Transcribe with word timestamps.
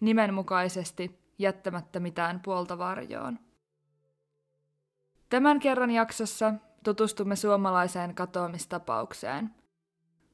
nimenmukaisesti 0.00 1.18
jättämättä 1.38 2.00
mitään 2.00 2.40
puolta 2.40 2.78
varjoon. 2.78 3.38
Tämän 5.28 5.58
kerran 5.60 5.90
jaksossa 5.90 6.54
tutustumme 6.84 7.36
suomalaiseen 7.36 8.14
katoamistapaukseen. 8.14 9.50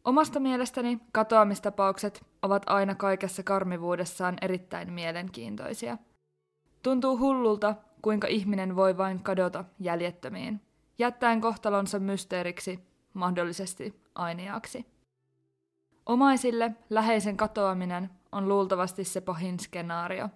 Omasta 0.05 0.41
mielestäni 0.41 1.01
katoamistapaukset 1.13 2.27
ovat 2.43 2.63
aina 2.67 2.95
kaikessa 2.95 3.43
karmivuudessaan 3.43 4.37
erittäin 4.43 4.93
mielenkiintoisia. 4.93 5.99
Tuntuu 6.83 7.19
hullulta, 7.19 7.75
kuinka 8.03 8.27
ihminen 8.27 8.77
voi 8.77 8.97
vain 8.97 9.23
kadota 9.23 9.65
jäljettömiin, 9.81 10.61
jättäen 10.99 11.41
kohtalonsa 11.41 11.99
mysteeriksi, 11.99 12.81
mahdollisesti 13.15 14.01
ainiaksi. 14.15 14.87
Omaisille 16.07 16.73
läheisen 16.91 17.37
katoaminen 17.37 18.11
on 18.35 18.49
luultavasti 18.49 19.05
se 19.05 19.21
pahin 19.21 19.61
skenaario, 19.61 20.29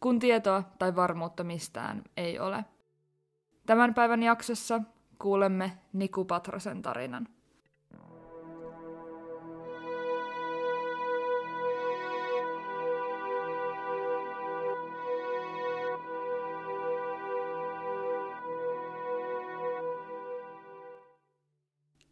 kun 0.00 0.18
tietoa 0.18 0.62
tai 0.78 0.96
varmuutta 0.96 1.44
mistään 1.44 2.02
ei 2.16 2.38
ole. 2.38 2.64
Tämän 3.66 3.94
päivän 3.94 4.22
jaksossa 4.22 4.80
kuulemme 5.18 5.78
Niku 5.92 6.24
Patrosen 6.24 6.82
tarinan. 6.82 7.28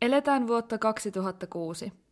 Eletään 0.03 0.47
vuotta 0.47 0.79
2006. 0.79 2.10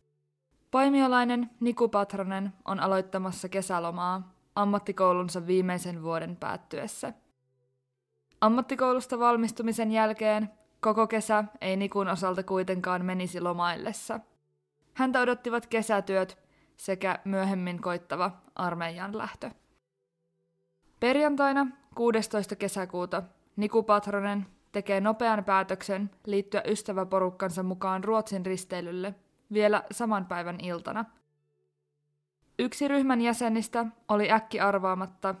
Paimiolainen 0.71 1.49
Niku 1.59 1.87
Patronen 1.87 2.53
on 2.65 2.79
aloittamassa 2.79 3.49
kesälomaa 3.49 4.33
ammattikoulunsa 4.55 5.47
viimeisen 5.47 6.03
vuoden 6.03 6.35
päättyessä. 6.35 7.13
Ammattikoulusta 8.41 9.19
valmistumisen 9.19 9.91
jälkeen 9.91 10.49
koko 10.79 11.07
kesä 11.07 11.43
ei 11.61 11.77
Nikun 11.77 12.07
osalta 12.07 12.43
kuitenkaan 12.43 13.05
menisi 13.05 13.41
lomaillessa. 13.41 14.19
Häntä 14.93 15.21
odottivat 15.21 15.65
kesätyöt 15.65 16.37
sekä 16.77 17.19
myöhemmin 17.25 17.81
koittava 17.81 18.31
armeijan 18.55 19.17
lähtö. 19.17 19.51
Perjantaina 20.99 21.67
16. 21.95 22.55
kesäkuuta 22.55 23.23
Niku 23.55 23.83
Patronen 23.83 24.45
tekee 24.71 25.01
nopean 25.01 25.43
päätöksen 25.43 26.09
liittyä 26.25 26.61
ystäväporukkansa 26.65 27.63
mukaan 27.63 28.03
Ruotsin 28.03 28.45
risteilylle 28.45 29.15
vielä 29.53 29.83
saman 29.91 30.25
päivän 30.25 30.59
iltana. 30.59 31.05
Yksi 32.59 32.87
ryhmän 32.87 33.21
jäsenistä 33.21 33.85
oli 34.07 34.31
äkki 34.31 34.59
arvaamatta, 34.59 35.35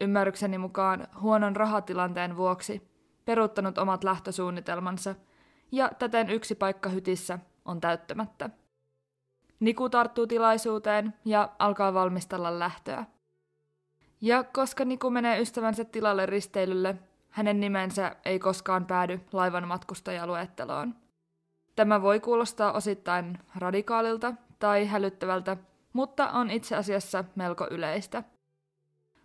ymmärrykseni 0.00 0.58
mukaan 0.58 1.08
huonon 1.20 1.56
rahatilanteen 1.56 2.36
vuoksi, 2.36 2.90
peruuttanut 3.24 3.78
omat 3.78 4.04
lähtösuunnitelmansa, 4.04 5.14
ja 5.72 5.90
täten 5.98 6.30
yksi 6.30 6.54
paikka 6.54 6.88
hytissä 6.88 7.38
on 7.64 7.80
täyttämättä. 7.80 8.50
Niku 9.60 9.88
tarttuu 9.88 10.26
tilaisuuteen 10.26 11.14
ja 11.24 11.48
alkaa 11.58 11.94
valmistella 11.94 12.58
lähtöä. 12.58 13.04
Ja 14.20 14.44
koska 14.44 14.84
Niku 14.84 15.10
menee 15.10 15.40
ystävänsä 15.40 15.84
tilalle 15.84 16.26
risteilylle, 16.26 16.96
hänen 17.30 17.60
nimensä 17.60 18.16
ei 18.24 18.38
koskaan 18.38 18.86
päädy 18.86 19.20
laivan 19.32 19.68
matkustajaluetteloon. 19.68 21.01
Tämä 21.76 22.02
voi 22.02 22.20
kuulostaa 22.20 22.72
osittain 22.72 23.38
radikaalilta 23.56 24.34
tai 24.58 24.86
hälyttävältä, 24.86 25.56
mutta 25.92 26.30
on 26.30 26.50
itse 26.50 26.76
asiassa 26.76 27.24
melko 27.34 27.66
yleistä. 27.70 28.22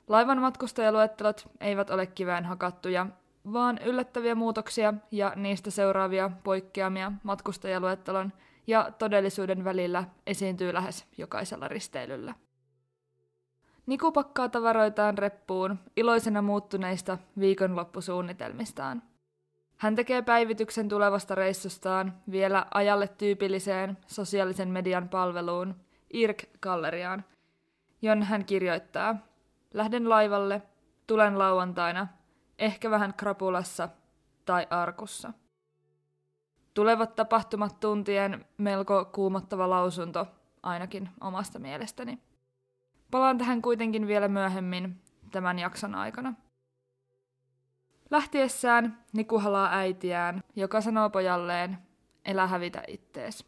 Laivan 0.08 0.42
matkustajaluettelot 0.42 1.48
eivät 1.62 1.90
ole 1.90 2.06
kivään 2.08 2.46
hakattuja, 2.46 3.08
vaan 3.54 3.78
yllättäviä 3.78 4.36
muutoksia 4.36 4.94
ja 5.12 5.34
niistä 5.36 5.72
seuraavia 5.72 6.32
poikkeamia 6.44 7.12
matkustajaluettelon 7.24 8.34
ja 8.68 8.92
todellisuuden 8.98 9.64
välillä 9.64 10.04
esiintyy 10.28 10.74
lähes 10.74 11.06
jokaisella 11.18 11.68
risteilyllä. 11.68 12.34
Niku 13.86 14.12
pakkaa 14.12 14.50
tavaroitaan 14.50 15.18
reppuun 15.18 15.80
iloisena 15.96 16.42
muuttuneista 16.42 17.18
viikonloppusuunnitelmistaan. 17.40 19.02
Hän 19.78 19.96
tekee 19.96 20.22
päivityksen 20.22 20.90
tulevasta 20.90 21.36
reissustaan 21.36 22.14
vielä 22.32 22.66
ajalle 22.74 23.08
tyypilliseen 23.08 23.98
sosiaalisen 24.08 24.70
median 24.70 25.10
palveluun 25.10 25.76
IRK-galleriaan, 26.14 27.24
jonne 28.02 28.26
hän 28.26 28.46
kirjoittaa 28.46 29.16
Lähden 29.74 30.10
laivalle, 30.10 30.62
tulen 31.08 31.40
lauantaina, 31.40 32.08
ehkä 32.60 32.90
vähän 32.90 33.14
krapulassa 33.14 33.90
tai 34.46 34.68
arkussa. 34.70 35.34
Tulevat 36.74 37.16
tapahtumat 37.16 37.80
tuntien 37.80 38.46
melko 38.58 39.06
kuumottava 39.06 39.70
lausunto, 39.70 40.28
ainakin 40.64 41.10
omasta 41.22 41.60
mielestäni. 41.60 42.20
Palaan 43.12 43.38
tähän 43.38 43.62
kuitenkin 43.62 44.08
vielä 44.08 44.28
myöhemmin 44.28 45.02
tämän 45.32 45.60
jakson 45.60 45.96
aikana. 45.96 46.34
Lähtiessään 48.12 48.98
Niku 49.14 49.40
halaa 49.40 49.70
äitiään, 49.72 50.44
joka 50.56 50.82
sanoo 50.82 51.10
pojalleen, 51.10 51.78
elä 52.26 52.48
hävitä 52.48 52.84
ittees. 52.88 53.46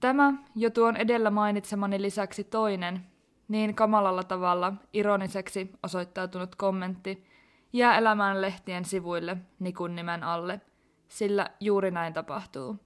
Tämä 0.00 0.32
jo 0.54 0.70
tuon 0.70 0.96
edellä 0.96 1.30
mainitsemani 1.30 2.02
lisäksi 2.02 2.44
toinen, 2.44 3.06
niin 3.48 3.74
kamalalla 3.74 4.22
tavalla 4.22 4.72
ironiseksi 4.92 5.72
osoittautunut 5.82 6.54
kommentti 6.54 7.26
jää 7.72 7.98
elämään 7.98 8.40
lehtien 8.40 8.84
sivuille 8.84 9.36
Nikun 9.58 9.96
nimen 9.96 10.22
alle, 10.22 10.60
sillä 11.08 11.50
juuri 11.60 11.90
näin 11.90 12.12
tapahtuu. 12.12 12.76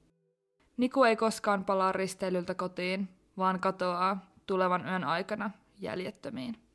Niku 0.77 1.05
ei 1.05 1.17
koskaan 1.17 1.65
palaa 1.65 1.93
risteilyltä 1.93 2.55
kotiin, 2.55 3.09
vaan 3.39 3.61
katoaa 3.61 4.31
tulevan 4.47 4.89
yön 4.89 5.05
aikana 5.05 5.51
jäljettömiin. 5.81 6.70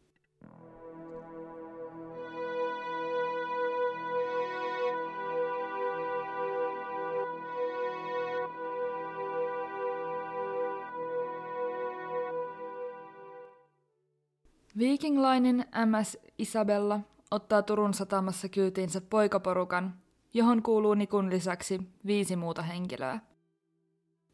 Viking 14.78 15.22
Linein 15.22 15.66
MS 15.86 16.18
Isabella 16.38 17.00
ottaa 17.32 17.62
Turun 17.62 17.94
satamassa 17.94 18.50
kyytiinsä 18.50 19.02
poikaporukan, 19.02 19.94
johon 20.34 20.64
kuuluu 20.64 20.94
Nikun 20.94 21.30
lisäksi 21.30 21.82
viisi 22.06 22.36
muuta 22.36 22.62
henkilöä. 22.62 23.20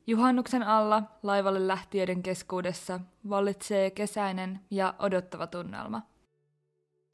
Juhannuksen 0.07 0.63
alla 0.63 1.03
laivalle 1.23 1.67
lähtiöiden 1.67 2.23
keskuudessa 2.23 2.99
vallitsee 3.29 3.91
kesäinen 3.91 4.59
ja 4.71 4.93
odottava 4.99 5.47
tunnelma. 5.47 6.01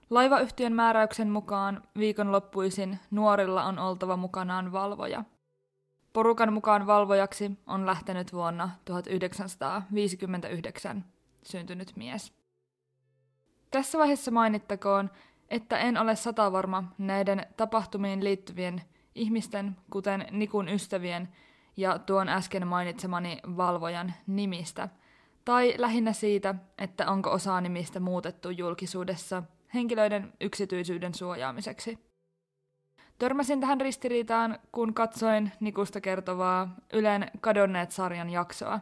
Laivayhtiön 0.09 0.73
määräyksen 0.73 1.29
mukaan 1.29 1.83
viikonloppuisin 1.97 2.99
nuorilla 3.11 3.63
on 3.63 3.79
oltava 3.79 4.17
mukanaan 4.17 4.71
valvoja. 4.71 5.23
Porukan 6.13 6.53
mukaan 6.53 6.87
valvojaksi 6.87 7.51
on 7.67 7.85
lähtenyt 7.85 8.33
vuonna 8.33 8.69
1959 8.85 11.05
syntynyt 11.43 11.91
mies. 11.95 12.36
Tässä 13.71 13.97
vaiheessa 13.97 14.31
mainittakoon, 14.31 15.09
että 15.49 15.77
en 15.77 15.97
ole 15.97 16.15
satavarma 16.15 16.83
näiden 16.97 17.45
tapahtumiin 17.57 18.23
liittyvien 18.23 18.81
ihmisten, 19.15 19.77
kuten 19.91 20.27
Nikun 20.31 20.69
ystävien 20.69 21.29
ja 21.77 21.99
tuon 21.99 22.29
äsken 22.29 22.67
mainitsemani 22.67 23.37
valvojan 23.57 24.13
nimistä, 24.27 24.89
tai 25.45 25.73
lähinnä 25.77 26.13
siitä, 26.13 26.55
että 26.77 27.11
onko 27.11 27.31
osa 27.31 27.61
nimistä 27.61 27.99
muutettu 27.99 28.49
julkisuudessa 28.49 29.43
henkilöiden 29.73 30.33
yksityisyyden 30.41 31.13
suojaamiseksi. 31.13 31.99
Törmäsin 33.19 33.59
tähän 33.59 33.81
ristiriitaan, 33.81 34.59
kun 34.71 34.93
katsoin 34.93 35.51
Nikusta 35.59 36.01
kertovaa 36.01 36.75
Ylen 36.93 37.31
Kadonneet-sarjan 37.41 38.29
jaksoa. 38.29 38.79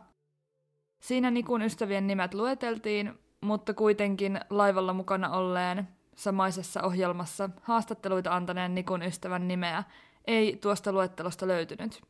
Siinä 1.01 1.31
Nikun 1.31 1.61
ystävien 1.61 2.07
nimet 2.07 2.33
lueteltiin, 2.33 3.19
mutta 3.45 3.74
kuitenkin 3.74 4.39
laivalla 4.50 4.94
mukana 4.94 5.30
olleen 5.30 5.88
samaisessa 6.15 6.83
ohjelmassa 6.83 7.50
haastatteluita 7.62 8.36
antaneen 8.36 8.75
Nikun 8.75 9.03
ystävän 9.03 9.47
nimeä 9.47 9.83
ei 10.27 10.56
tuosta 10.56 10.92
luettelosta 10.92 11.47
löytynyt. 11.47 12.01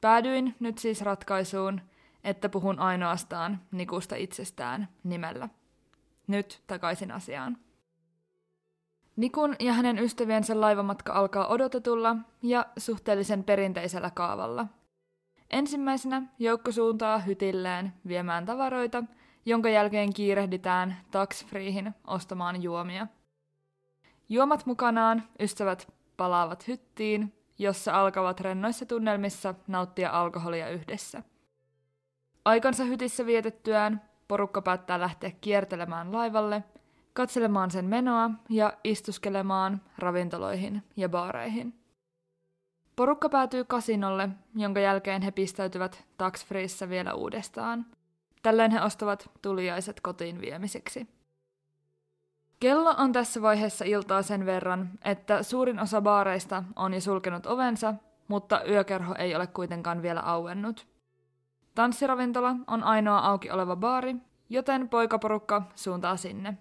Päädyin 0.00 0.54
nyt 0.60 0.78
siis 0.78 1.02
ratkaisuun, 1.02 1.80
että 2.24 2.48
puhun 2.48 2.78
ainoastaan 2.78 3.60
Nikusta 3.70 4.16
itsestään 4.16 4.88
nimellä. 5.04 5.48
Nyt 6.26 6.62
takaisin 6.66 7.12
asiaan. 7.12 7.56
Nikun 9.16 9.56
ja 9.58 9.72
hänen 9.72 9.98
ystäviensä 9.98 10.60
laivamatka 10.60 11.12
alkaa 11.12 11.46
odotetulla 11.46 12.16
ja 12.42 12.66
suhteellisen 12.78 13.44
perinteisellä 13.44 14.10
kaavalla. 14.10 14.66
Ensimmäisenä 15.50 16.22
joukko 16.38 16.72
suuntaa 16.72 17.18
hytilleen 17.18 17.92
viemään 18.08 18.46
tavaroita, 18.46 19.04
jonka 19.48 19.68
jälkeen 19.68 20.12
kiirehditään 20.12 20.96
tax-freehin 21.10 21.94
ostamaan 22.06 22.62
juomia. 22.62 23.06
Juomat 24.28 24.66
mukanaan 24.66 25.22
ystävät 25.40 25.92
palaavat 26.16 26.68
hyttiin, 26.68 27.32
jossa 27.58 28.00
alkavat 28.00 28.40
rennoissa 28.40 28.86
tunnelmissa 28.86 29.54
nauttia 29.66 30.10
alkoholia 30.10 30.68
yhdessä. 30.68 31.22
Aikansa 32.44 32.84
hytissä 32.84 33.26
vietettyään 33.26 34.02
porukka 34.28 34.62
päättää 34.62 35.00
lähteä 35.00 35.30
kiertelemään 35.40 36.12
laivalle, 36.12 36.64
katselemaan 37.12 37.70
sen 37.70 37.84
menoa 37.84 38.30
ja 38.48 38.72
istuskelemaan 38.84 39.80
ravintoloihin 39.98 40.82
ja 40.96 41.08
baareihin. 41.08 41.74
Porukka 42.96 43.28
päätyy 43.28 43.64
kasinolle, 43.64 44.28
jonka 44.54 44.80
jälkeen 44.80 45.22
he 45.22 45.30
pistäytyvät 45.30 46.04
tax 46.16 46.46
vielä 46.88 47.14
uudestaan. 47.14 47.86
Tällöin 48.42 48.70
he 48.70 48.82
ostavat 48.82 49.30
tuliaiset 49.42 50.00
kotiin 50.00 50.40
viemiseksi. 50.40 51.08
Kello 52.60 52.94
on 52.98 53.12
tässä 53.12 53.42
vaiheessa 53.42 53.84
iltaa 53.84 54.22
sen 54.22 54.46
verran, 54.46 54.90
että 55.04 55.42
suurin 55.42 55.80
osa 55.80 56.00
baareista 56.00 56.64
on 56.76 56.94
jo 56.94 57.00
sulkenut 57.00 57.46
ovensa, 57.46 57.94
mutta 58.28 58.64
yökerho 58.64 59.14
ei 59.18 59.36
ole 59.36 59.46
kuitenkaan 59.46 60.02
vielä 60.02 60.20
auennut. 60.20 60.86
Tanssiravintola 61.74 62.56
on 62.66 62.82
ainoa 62.82 63.18
auki 63.18 63.50
oleva 63.50 63.76
baari, 63.76 64.16
joten 64.48 64.88
poikaporukka 64.88 65.62
suuntaa 65.74 66.16
sinne. 66.16 66.58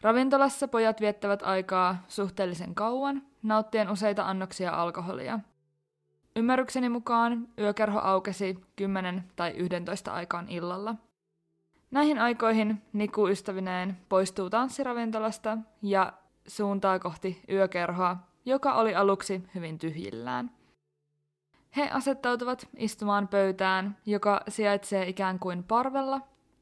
Ravintolassa 0.00 0.68
pojat 0.68 1.00
viettävät 1.00 1.42
aikaa 1.42 2.04
suhteellisen 2.08 2.74
kauan, 2.74 3.22
nauttien 3.42 3.90
useita 3.90 4.28
annoksia 4.28 4.70
alkoholia. 4.70 5.40
Ymmärrykseni 6.36 6.88
mukaan 6.88 7.48
yökerho 7.58 7.98
aukesi 7.98 8.58
10 8.76 9.24
tai 9.36 9.50
11 9.56 10.12
aikaan 10.12 10.48
illalla. 10.48 10.94
Näihin 11.90 12.18
aikoihin 12.18 12.82
Niku 12.92 13.28
ystävineen 13.28 13.96
poistuu 14.08 14.50
tanssiravintolasta 14.50 15.58
ja 15.82 16.12
suuntaa 16.46 16.98
kohti 16.98 17.42
yökerhoa, 17.50 18.16
joka 18.44 18.74
oli 18.74 18.94
aluksi 18.94 19.42
hyvin 19.54 19.78
tyhjillään. 19.78 20.50
He 21.76 21.90
asettautuvat 21.92 22.68
istumaan 22.76 23.28
pöytään, 23.28 23.96
joka 24.06 24.40
sijaitsee 24.48 25.08
ikään 25.08 25.38
kuin 25.38 25.64
parvella, 25.64 26.20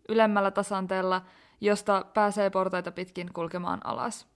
ylemmällä 0.09 0.51
tasanteella, 0.51 1.23
josta 1.61 2.05
pääsee 2.15 2.51
portaita 2.51 2.93
pitkin 2.93 3.33
kulkemaan 3.33 3.87
alas. 3.87 4.27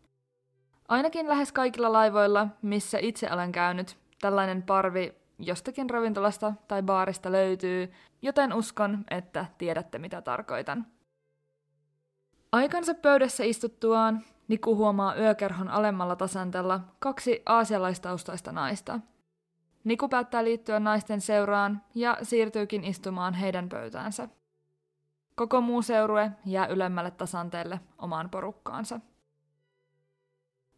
Ainakin 0.88 1.28
lähes 1.28 1.52
kaikilla 1.52 1.92
laivoilla, 1.92 2.48
missä 2.62 2.98
itse 2.98 3.32
olen 3.32 3.52
käynyt, 3.52 3.96
tällainen 4.20 4.62
parvi 4.62 5.14
jostakin 5.38 5.90
ravintolasta 5.90 6.52
tai 6.68 6.82
baarista 6.82 7.32
löytyy, 7.32 7.92
joten 8.22 8.52
uskon, 8.52 9.04
että 9.10 9.46
tiedätte 9.58 9.98
mitä 9.98 10.22
tarkoitan. 10.22 10.86
Aikansa 12.52 12.94
pöydässä 12.94 13.44
istuttuaan 13.44 14.24
Niku 14.48 14.76
huomaa 14.76 15.16
yökerhon 15.16 15.68
alemmalla 15.68 16.16
tasantella 16.16 16.80
kaksi 16.98 17.42
aasialaistaustaista 17.46 18.52
naista. 18.52 19.00
Niku 19.84 20.08
päättää 20.08 20.44
liittyä 20.44 20.80
naisten 20.80 21.20
seuraan 21.20 21.82
ja 21.94 22.18
siirtyykin 22.22 22.84
istumaan 22.84 23.34
heidän 23.34 23.68
pöytäänsä. 23.68 24.28
Koko 25.34 25.60
muu 25.60 25.82
seurue 25.82 26.30
jää 26.44 26.66
ylemmälle 26.66 27.10
tasanteelle 27.10 27.80
omaan 27.98 28.30
porukkaansa. 28.30 29.00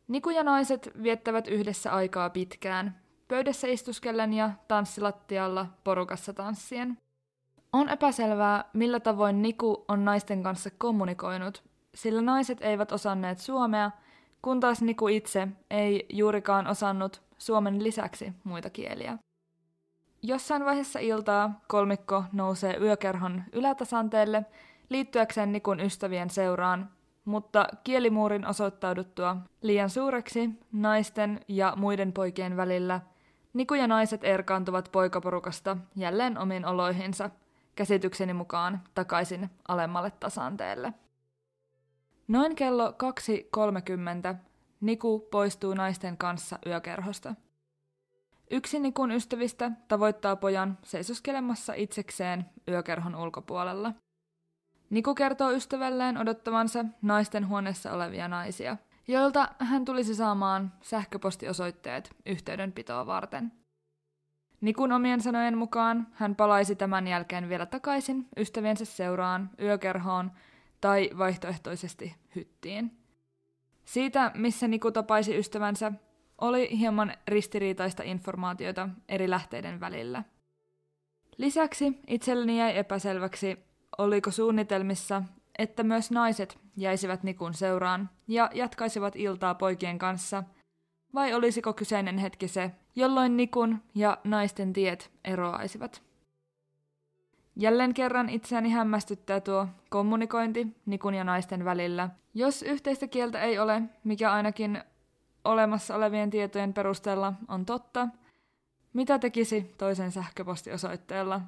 Niku 0.09 0.31
ja 0.31 0.45
naiset 0.45 0.91
viettävät 1.03 1.49
yhdessä 1.49 1.93
aikaa 1.93 2.31
pitkään, 2.31 3.00
pöydässä 3.31 3.69
istuskellen 3.69 4.33
ja 4.33 4.51
tanssilattialla 4.69 5.67
porukassa 5.85 6.33
tanssien. 6.33 6.99
On 7.73 7.89
epäselvää, 7.89 8.65
millä 8.73 9.01
tavoin 9.01 9.43
Niku 9.43 9.85
on 9.89 10.05
naisten 10.05 10.43
kanssa 10.43 10.71
kommunikoinut, 10.79 11.63
sillä 11.95 12.23
naiset 12.23 12.59
eivät 12.61 12.93
osanneet 12.93 13.39
suomea, 13.39 13.91
kun 14.43 14.61
taas 14.61 14.83
Niku 14.83 15.09
itse 15.09 15.49
ei 15.71 16.07
juurikaan 16.09 16.67
osannut 16.67 17.23
suomen 17.39 17.85
lisäksi 17.85 18.33
muita 18.45 18.71
kieliä. 18.71 19.19
Jossain 20.23 20.65
vaiheessa 20.65 20.99
iltaa 20.99 21.61
kolmikko 21.69 22.25
nousee 22.33 22.77
yökerhon 22.77 23.43
ylätasanteelle 23.53 24.45
liittyäkseen 24.89 25.53
Nikun 25.53 25.81
ystävien 25.81 26.31
seuraan, 26.31 26.91
mutta 27.25 27.67
kielimuurin 27.85 28.47
osoittauduttua 28.47 29.37
liian 29.63 29.91
suureksi 29.91 30.51
naisten 30.73 31.41
ja 31.49 31.73
muiden 31.77 32.13
poikien 32.13 32.57
välillä, 32.57 33.01
Niku 33.53 33.75
ja 33.75 33.87
naiset 33.87 34.25
erkaantuvat 34.25 34.89
poikaporukasta 34.93 35.77
jälleen 35.97 36.39
omiin 36.39 36.67
oloihinsa, 36.67 37.31
käsitykseni 37.77 38.33
mukaan 38.33 38.81
takaisin 38.95 39.51
alemmalle 39.69 40.11
tasanteelle. 40.11 40.93
Noin 42.29 42.57
kello 42.57 42.91
2.30 42.91 44.37
Niku 44.81 45.19
poistuu 45.31 45.75
naisten 45.75 46.17
kanssa 46.17 46.59
yökerhosta. 46.67 47.35
Yksi 48.51 48.81
Nikun 48.81 49.11
ystävistä 49.11 49.71
tavoittaa 49.89 50.37
pojan 50.37 50.79
seisoskelemassa 50.83 51.75
itsekseen 51.75 52.47
yökerhon 52.69 53.17
ulkopuolella. 53.17 53.93
Niku 54.91 55.15
kertoo 55.15 55.51
ystävälleen 55.51 56.19
odottavansa 56.19 56.85
naisten 57.03 57.49
huoneessa 57.49 57.93
olevia 57.93 58.29
naisia, 58.29 58.77
joilta 59.09 59.49
hän 59.59 59.85
tulisi 59.85 60.15
saamaan 60.15 60.73
sähköpostiosoitteet 60.83 62.17
yhteydenpitoa 62.27 63.07
varten. 63.07 63.53
Nikun 64.61 64.93
omien 64.93 65.21
sanojen 65.21 65.59
mukaan 65.59 66.07
hän 66.13 66.37
palaisi 66.37 66.77
tämän 66.77 67.09
jälkeen 67.09 67.49
vielä 67.49 67.67
takaisin 67.67 68.29
ystäviensä 68.37 68.85
seuraan, 68.85 69.51
yökerhoon 69.61 70.33
tai 70.81 71.11
vaihtoehtoisesti 71.19 72.17
hyttiin. 72.37 72.97
Siitä, 73.85 74.31
missä 74.35 74.69
Niku 74.69 74.91
tapaisi 74.93 75.39
ystävänsä, 75.39 75.93
oli 76.41 76.79
hieman 76.79 77.13
ristiriitaista 77.29 78.03
informaatiota 78.03 78.89
eri 79.09 79.31
lähteiden 79.31 79.81
välillä. 79.81 80.25
Lisäksi 81.37 82.01
itselleni 82.07 82.59
jäi 82.59 82.79
epäselväksi, 82.79 83.59
oliko 83.99 84.31
suunnitelmissa, 84.31 85.23
että 85.59 85.83
myös 85.83 86.11
naiset 86.11 86.59
jäisivät 86.81 87.23
Nikun 87.23 87.55
seuraan 87.55 88.11
ja 88.29 88.51
jatkaisivat 88.55 89.17
iltaa 89.17 89.55
poikien 89.55 89.99
kanssa, 89.99 90.45
vai 91.15 91.35
olisiko 91.35 91.73
kyseinen 91.73 92.19
hetki 92.19 92.49
se, 92.49 92.71
jolloin 92.97 93.37
Nikun 93.37 93.83
ja 93.95 94.19
naisten 94.25 94.73
tiet 94.73 95.11
eroaisivat. 95.25 96.03
Jälleen 97.57 97.95
kerran 97.95 98.29
itseäni 98.29 98.71
hämmästyttää 98.71 99.41
tuo 99.41 99.69
kommunikointi 99.89 100.67
Nikun 100.87 101.15
ja 101.15 101.25
naisten 101.25 101.65
välillä. 101.65 102.09
Jos 102.35 102.63
yhteistä 102.63 103.07
kieltä 103.07 103.41
ei 103.41 103.59
ole, 103.59 103.83
mikä 104.05 104.33
ainakin 104.33 104.83
olemassa 105.45 105.97
olevien 105.97 106.31
tietojen 106.31 106.73
perusteella 106.73 107.33
on 107.49 107.67
totta, 107.67 108.09
mitä 108.93 109.19
tekisi 109.19 109.75
toisen 109.79 110.13
sähköpostiosoitteella? 110.13 111.41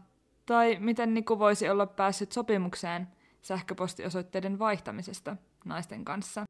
Tai 0.46 0.76
miten 0.80 1.14
Niku 1.14 1.38
voisi 1.38 1.68
olla 1.68 1.86
päässyt 1.86 2.32
sopimukseen 2.32 3.08
sähköpostiosoitteiden 3.42 4.58
vaihtamisesta 4.58 5.36
naisten 5.64 6.04
kanssa, 6.04 6.44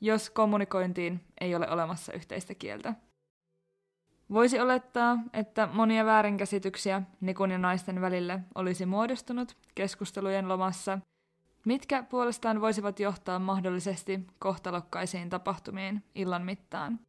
jos 0.00 0.30
kommunikointiin 0.30 1.24
ei 1.40 1.54
ole 1.54 1.70
olemassa 1.70 2.12
yhteistä 2.12 2.54
kieltä? 2.54 2.94
Voisi 4.30 4.60
olettaa, 4.60 5.18
että 5.32 5.68
monia 5.72 6.04
väärinkäsityksiä 6.04 7.02
Nikun 7.20 7.50
ja 7.50 7.58
naisten 7.58 8.00
välille 8.00 8.40
olisi 8.54 8.86
muodostunut 8.86 9.56
keskustelujen 9.74 10.48
lomassa, 10.48 10.98
mitkä 11.64 12.02
puolestaan 12.02 12.60
voisivat 12.60 13.00
johtaa 13.00 13.38
mahdollisesti 13.38 14.26
kohtalokkaisiin 14.38 15.30
tapahtumiin 15.30 16.04
illan 16.14 16.42
mittaan. 16.42 17.00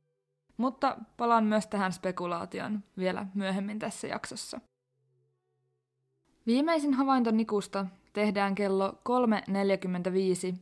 Mutta 0.58 0.98
palaan 1.18 1.44
myös 1.44 1.68
tähän 1.68 1.94
spekulaation 1.94 2.84
vielä 2.98 3.28
myöhemmin 3.34 3.80
tässä 3.80 4.08
jaksossa. 4.08 4.62
Viimeisin 6.48 6.94
havainto 6.94 7.32
Nikusta 7.32 7.86
tehdään 8.14 8.56
kello 8.56 9.02
3.45, 10.52 10.58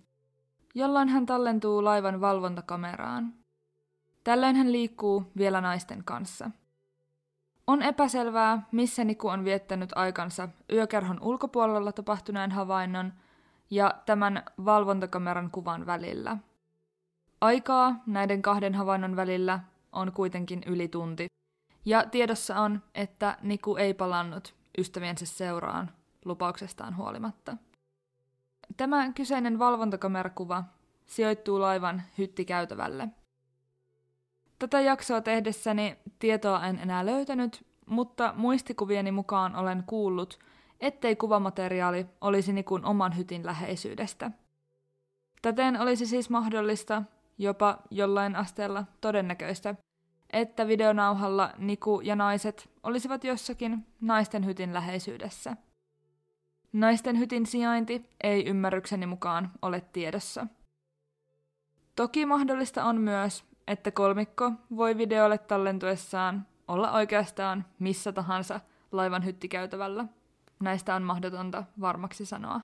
jolloin 0.75 1.09
hän 1.09 1.25
tallentuu 1.25 1.83
laivan 1.83 2.21
valvontakameraan. 2.21 3.33
Tällöin 4.23 4.55
hän 4.55 4.71
liikkuu 4.71 5.23
vielä 5.37 5.61
naisten 5.61 6.03
kanssa. 6.03 6.51
On 7.67 7.81
epäselvää, 7.81 8.61
missä 8.71 9.03
Niku 9.03 9.27
on 9.27 9.45
viettänyt 9.45 9.89
aikansa 9.95 10.49
yökerhon 10.71 11.19
ulkopuolella 11.21 11.91
tapahtuneen 11.91 12.51
havainnon 12.51 13.13
ja 13.69 13.93
tämän 14.05 14.43
valvontakameran 14.65 15.51
kuvan 15.51 15.85
välillä. 15.85 16.37
Aikaa 17.41 18.03
näiden 18.05 18.41
kahden 18.41 18.75
havainnon 18.75 19.15
välillä 19.15 19.59
on 19.91 20.11
kuitenkin 20.11 20.61
yli 20.65 20.87
tunti, 20.87 21.27
ja 21.85 22.05
tiedossa 22.05 22.59
on, 22.59 22.81
että 22.95 23.37
Niku 23.41 23.75
ei 23.75 23.93
palannut 23.93 24.55
ystäviensä 24.77 25.25
seuraan 25.25 25.91
lupauksestaan 26.25 26.97
huolimatta. 26.97 27.57
Tämä 28.77 29.11
kyseinen 29.13 29.59
valvontakamerakuva 29.59 30.63
sijoittuu 31.05 31.61
laivan 31.61 32.01
hyttikäytävälle. 32.17 33.09
Tätä 34.59 34.81
jaksoa 34.81 35.21
tehdessäni 35.21 35.97
tietoa 36.19 36.65
en 36.65 36.79
enää 36.79 37.05
löytänyt, 37.05 37.65
mutta 37.85 38.33
muistikuvieni 38.37 39.11
mukaan 39.11 39.55
olen 39.55 39.83
kuullut, 39.87 40.39
ettei 40.79 41.15
kuvamateriaali 41.15 42.05
olisi 42.21 42.53
Nikun 42.53 42.85
oman 42.85 43.17
hytin 43.17 43.45
läheisyydestä. 43.45 44.31
Täten 45.41 45.81
olisi 45.81 46.05
siis 46.05 46.29
mahdollista, 46.29 47.03
jopa 47.37 47.77
jollain 47.91 48.35
asteella 48.35 48.85
todennäköistä, 49.01 49.75
että 50.33 50.67
videonauhalla 50.67 51.53
Niku 51.57 52.01
ja 52.01 52.15
naiset 52.15 52.69
olisivat 52.83 53.23
jossakin 53.23 53.85
naisten 54.01 54.45
hytin 54.45 54.73
läheisyydessä. 54.73 55.57
Naisten 56.73 57.19
hytin 57.19 57.45
sijainti 57.45 58.09
ei 58.23 58.45
ymmärrykseni 58.45 59.05
mukaan 59.05 59.51
ole 59.61 59.81
tiedossa. 59.93 60.47
Toki 61.95 62.25
mahdollista 62.25 62.85
on 62.85 63.01
myös, 63.01 63.43
että 63.67 63.91
kolmikko 63.91 64.51
voi 64.75 64.97
videolle 64.97 65.37
tallentuessaan 65.37 66.47
olla 66.67 66.91
oikeastaan 66.91 67.65
missä 67.79 68.11
tahansa 68.11 68.59
laivan 68.91 69.25
hyttikäytävällä. 69.25 70.05
Näistä 70.59 70.95
on 70.95 71.03
mahdotonta 71.03 71.63
varmaksi 71.81 72.25
sanoa. 72.25 72.59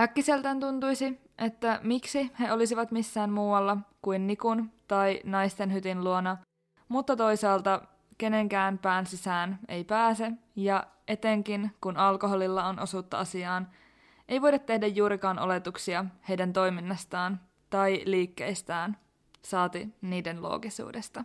Äkkiseltään 0.00 0.60
tuntuisi, 0.60 1.20
että 1.38 1.80
miksi 1.82 2.32
he 2.40 2.52
olisivat 2.52 2.90
missään 2.90 3.30
muualla 3.30 3.76
kuin 4.02 4.26
Nikun 4.26 4.70
tai 4.88 5.20
naisten 5.24 5.72
hytin 5.72 6.04
luona, 6.04 6.36
mutta 6.88 7.16
toisaalta 7.16 7.82
kenenkään 8.20 8.78
pään 8.78 9.06
sisään 9.06 9.58
ei 9.68 9.84
pääse, 9.84 10.32
ja 10.56 10.86
etenkin 11.08 11.70
kun 11.80 11.96
alkoholilla 11.96 12.64
on 12.64 12.80
osuutta 12.80 13.18
asiaan, 13.18 13.68
ei 14.28 14.42
voida 14.42 14.58
tehdä 14.58 14.86
juurikaan 14.86 15.38
oletuksia 15.38 16.04
heidän 16.28 16.52
toiminnastaan 16.52 17.40
tai 17.70 18.02
liikkeistään, 18.04 18.96
saati 19.42 19.88
niiden 20.00 20.42
loogisuudesta. 20.42 21.22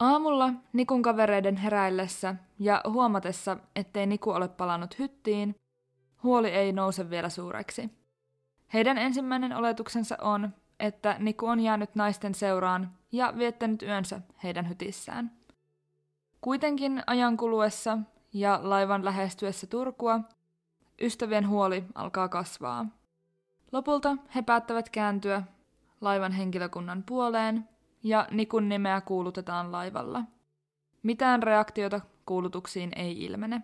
Aamulla 0.00 0.52
Nikun 0.72 1.02
kavereiden 1.02 1.56
heräillessä 1.56 2.34
ja 2.58 2.80
huomatessa, 2.88 3.56
ettei 3.76 4.06
Niku 4.06 4.30
ole 4.30 4.48
palannut 4.48 4.98
hyttiin, 4.98 5.54
huoli 6.22 6.50
ei 6.50 6.72
nouse 6.72 7.10
vielä 7.10 7.28
suureksi. 7.28 7.90
Heidän 8.72 8.98
ensimmäinen 8.98 9.56
oletuksensa 9.56 10.16
on, 10.20 10.54
että 10.80 11.16
Niku 11.18 11.46
on 11.46 11.60
jäänyt 11.60 11.94
naisten 11.94 12.34
seuraan 12.34 12.92
ja 13.16 13.32
viettänyt 13.38 13.82
yönsä 13.82 14.20
heidän 14.42 14.68
hytissään. 14.68 15.30
Kuitenkin 16.40 17.02
ajan 17.06 17.36
kuluessa 17.36 17.98
ja 18.32 18.60
laivan 18.62 19.04
lähestyessä 19.04 19.66
Turkua, 19.66 20.20
ystävien 21.00 21.48
huoli 21.48 21.84
alkaa 21.94 22.28
kasvaa. 22.28 22.86
Lopulta 23.72 24.16
he 24.34 24.42
päättävät 24.42 24.90
kääntyä 24.90 25.42
laivan 26.00 26.32
henkilökunnan 26.32 27.02
puoleen 27.02 27.68
ja 28.02 28.26
Nikun 28.30 28.68
nimeä 28.68 29.00
kuulutetaan 29.00 29.72
laivalla. 29.72 30.22
Mitään 31.02 31.42
reaktiota 31.42 32.00
kuulutuksiin 32.26 32.90
ei 32.96 33.24
ilmene. 33.24 33.62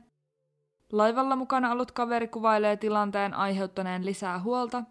Laivalla 0.93 1.37
mukana 1.37 1.73
ollut 1.73 1.93
kaveri 1.93 2.29
kuvailee 2.29 2.77
tilanteen 2.77 3.35
aiheuttaneen 3.35 4.05
lisää 4.05 4.41
huolta, 4.41 4.83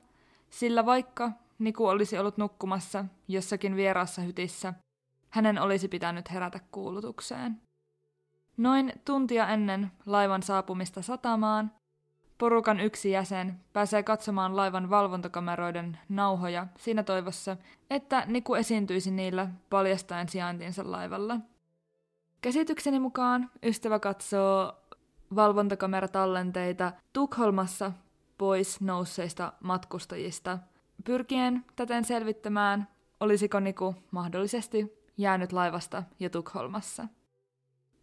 sillä 0.50 0.86
vaikka 0.86 1.32
Niku 1.62 1.88
olisi 1.88 2.18
ollut 2.18 2.38
nukkumassa 2.38 3.06
jossakin 3.28 3.76
vieraassa 3.76 4.22
hytissä, 4.22 4.74
hänen 5.30 5.62
olisi 5.62 5.88
pitänyt 5.88 6.32
herätä 6.32 6.60
kuulutukseen. 6.72 7.62
Noin 8.58 8.94
tuntia 9.06 9.48
ennen 9.48 9.92
laivan 10.06 10.44
saapumista 10.44 11.02
satamaan, 11.02 11.72
porukan 12.38 12.80
yksi 12.80 13.12
jäsen 13.12 13.60
pääsee 13.74 14.04
katsomaan 14.04 14.56
laivan 14.56 14.90
valvontakameroiden 14.90 16.00
nauhoja 16.10 16.68
siinä 16.78 17.04
toivossa, 17.04 17.58
että 17.90 18.24
Niku 18.28 18.56
esiintyisi 18.56 19.12
niillä 19.12 19.48
paljastaen 19.70 20.30
sijaintinsa 20.30 20.92
laivalla. 20.92 21.38
Käsitykseni 22.42 23.00
mukaan 23.00 23.50
ystävä 23.64 24.00
katsoo 24.00 24.74
valvontakameratallenteita 25.36 26.92
Tukholmassa 27.14 27.92
pois 28.38 28.82
nousseista 28.82 29.54
matkustajista, 29.64 30.60
pyrkien 31.04 31.66
täten 31.76 32.06
selvittämään, 32.06 32.88
olisiko 33.20 33.60
Niku 33.60 33.96
mahdollisesti 34.12 35.02
jäänyt 35.18 35.52
laivasta 35.52 36.04
jo 36.20 36.30
Tukholmassa. 36.30 37.08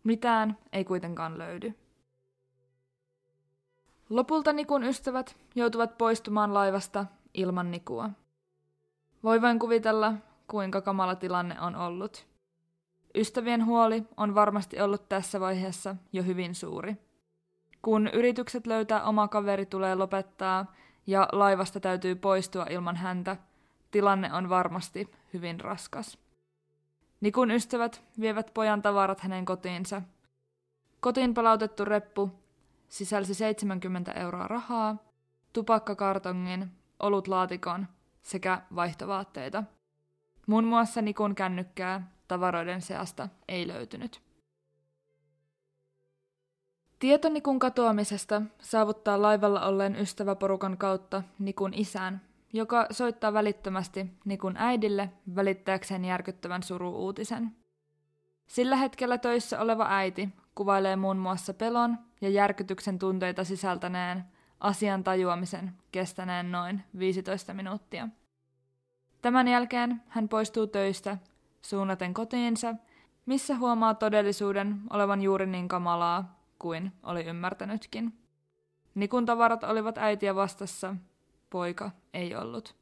Mitään 0.05 0.59
ei 0.73 0.85
kuitenkaan 0.85 1.39
löydy. 1.39 1.75
Lopulta 4.11 4.53
Nikun 4.53 4.85
ystävät 4.85 5.37
joutuvat 5.55 5.99
poistumaan 5.99 6.55
laivasta 6.55 7.07
ilman 7.35 7.71
Nikua. 7.71 8.11
Voi 9.25 9.43
vain 9.43 9.59
kuvitella, 9.59 10.15
kuinka 10.47 10.81
kamala 10.81 11.15
tilanne 11.15 11.61
on 11.61 11.77
ollut. 11.77 12.27
Ystävien 13.15 13.67
huoli 13.67 14.05
on 14.17 14.35
varmasti 14.35 14.81
ollut 14.81 15.09
tässä 15.09 15.41
vaiheessa 15.41 15.97
jo 16.13 16.23
hyvin 16.23 16.55
suuri. 16.55 16.97
Kun 17.83 18.09
yritykset 18.13 18.67
löytää 18.67 19.05
oma 19.05 19.29
kaveri 19.29 19.67
tulee 19.67 19.95
lopettaa 19.95 20.75
ja 21.09 21.29
laivasta 21.33 21.81
täytyy 21.81 22.15
poistua 22.15 22.67
ilman 22.71 22.97
häntä, 22.97 23.37
tilanne 23.91 24.33
on 24.33 24.49
varmasti 24.49 25.11
hyvin 25.33 25.61
raskas. 25.61 26.19
Nikun 27.21 27.51
ystävät 27.51 28.03
vievät 28.21 28.51
pojan 28.55 28.83
tavarat 28.83 29.21
hänen 29.21 29.45
kotiinsa. 29.45 30.03
Kotiin 31.01 31.35
palautettu 31.35 31.85
reppu 31.85 32.31
sisälsi 32.89 33.35
70 33.35 34.13
euroa 34.13 34.49
rahaa, 34.49 34.97
tupakkakartongin, 35.53 36.71
olutlaatikon 37.01 37.87
sekä 38.23 38.63
vaihtovaatteita. 38.75 39.65
Muun 40.47 40.65
muassa 40.65 41.03
Nikun 41.03 41.35
kännykkää 41.35 42.11
tavaroiden 42.29 42.83
seasta 42.83 43.29
ei 43.49 43.69
löytynyt. 43.69 44.28
Tieto 46.99 47.29
Nikun 47.29 47.59
katoamisesta 47.59 48.43
saavuttaa 48.61 49.23
laivalla 49.23 49.67
olleen 49.67 49.97
ystäväporukan 49.97 50.77
kautta 50.77 51.23
Nikun 51.39 51.75
isään, 51.75 52.21
joka 52.53 52.87
soittaa 52.91 53.33
välittömästi 53.33 54.07
Nikun 54.25 54.57
äidille 54.57 55.11
välittääkseen 55.37 56.05
järkyttävän 56.05 56.63
suru-uutisen. 56.63 57.57
Sillä 58.47 58.77
hetkellä 58.77 59.19
töissä 59.19 59.61
oleva 59.61 59.87
äiti 59.89 60.29
kuvailee 60.55 60.97
muun 60.97 61.17
muassa 61.17 61.55
pelon 61.55 61.99
ja 62.21 62.29
järkytyksen 62.29 62.99
tunteita 62.99 63.45
sisältäneen 63.45 64.25
asian 64.61 65.05
tajuamisen 65.05 65.73
kestäneen 65.93 66.53
noin 66.53 66.83
15 66.99 67.55
minuuttia. 67.55 68.09
Tämän 69.23 69.49
jälkeen 69.49 70.03
hän 70.09 70.29
poistuu 70.29 70.67
töistä 70.67 71.19
suunnaten 71.63 72.15
kotiinsa, 72.15 72.75
missä 73.27 73.57
huomaa 73.57 73.95
todellisuuden 73.95 74.81
olevan 74.91 75.23
juuri 75.23 75.47
niin 75.47 75.69
kamalaa 75.69 76.38
kuin 76.59 76.93
oli 77.03 77.25
ymmärtänytkin. 77.25 78.19
Nikun 78.95 79.27
tavarat 79.27 79.65
olivat 79.65 79.99
äitiä 79.99 80.35
vastassa, 80.35 80.95
poika 81.51 81.91
ei 82.15 82.37
ollut. 82.37 82.77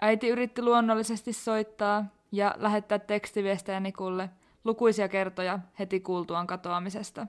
Äiti 0.00 0.28
yritti 0.28 0.62
luonnollisesti 0.62 1.32
soittaa 1.32 2.04
ja 2.32 2.54
lähettää 2.58 2.98
tekstiviestejä 2.98 3.80
Nikulle 3.80 4.30
lukuisia 4.64 5.08
kertoja 5.08 5.58
heti 5.78 6.00
kuultuaan 6.00 6.46
katoamisesta. 6.46 7.26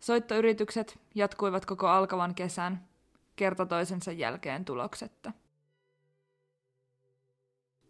Soittoyritykset 0.00 0.98
jatkuivat 1.14 1.66
koko 1.66 1.88
alkavan 1.88 2.34
kesän, 2.34 2.88
kerta 3.36 3.66
toisensa 3.66 4.12
jälkeen 4.12 4.64
tuloksetta. 4.64 5.32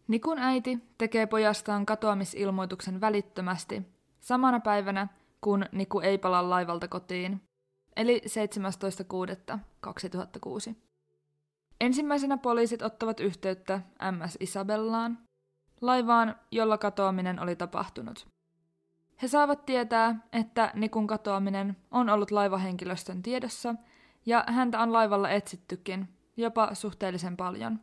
Nikun 0.08 0.38
äiti 0.38 0.78
tekee 0.98 1.26
pojastaan 1.26 1.86
katoamisilmoituksen 1.86 3.00
välittömästi, 3.00 3.82
samana 4.20 4.60
päivänä 4.60 5.08
kun 5.40 5.66
Niku 5.72 6.00
ei 6.00 6.18
palaa 6.18 6.50
laivalta 6.50 6.88
kotiin, 6.88 7.42
eli 7.96 8.22
17.6.2006. 10.70 10.74
Ensimmäisenä 11.80 12.36
poliisit 12.36 12.82
ottavat 12.82 13.20
yhteyttä 13.20 13.80
MS 14.10 14.36
Isabellaan, 14.40 15.18
laivaan, 15.80 16.36
jolla 16.50 16.78
katoaminen 16.78 17.40
oli 17.40 17.56
tapahtunut. 17.56 18.26
He 19.22 19.28
saavat 19.28 19.66
tietää, 19.66 20.16
että 20.32 20.72
Nikun 20.74 21.06
katoaminen 21.06 21.76
on 21.90 22.08
ollut 22.08 22.30
laivahenkilöstön 22.30 23.22
tiedossa 23.22 23.74
ja 24.26 24.44
häntä 24.48 24.80
on 24.80 24.92
laivalla 24.92 25.30
etsittykin, 25.30 26.08
jopa 26.36 26.74
suhteellisen 26.74 27.36
paljon. 27.36 27.80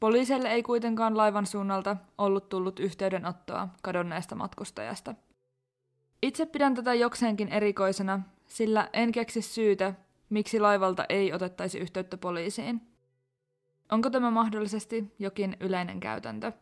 Poliisille 0.00 0.48
ei 0.48 0.62
kuitenkaan 0.62 1.16
laivan 1.16 1.46
suunnalta 1.46 1.96
ollut 2.18 2.48
tullut 2.48 2.80
yhteydenottoa 2.80 3.68
kadonneesta 3.82 4.34
matkustajasta. 4.34 5.14
Itse 6.26 6.46
pidän 6.46 6.74
tätä 6.74 6.94
jokseenkin 6.94 7.48
erikoisena, 7.48 8.20
sillä 8.46 8.90
en 8.92 9.12
keksi 9.12 9.42
syytä, 9.42 9.94
miksi 10.30 10.60
laivalta 10.60 11.04
ei 11.08 11.32
otettaisi 11.32 11.78
yhteyttä 11.78 12.16
poliisiin. 12.16 12.80
Onko 13.92 14.10
tämä 14.10 14.30
mahdollisesti 14.30 15.14
jokin 15.18 15.56
yleinen 15.60 16.00
käytäntö? 16.00 16.52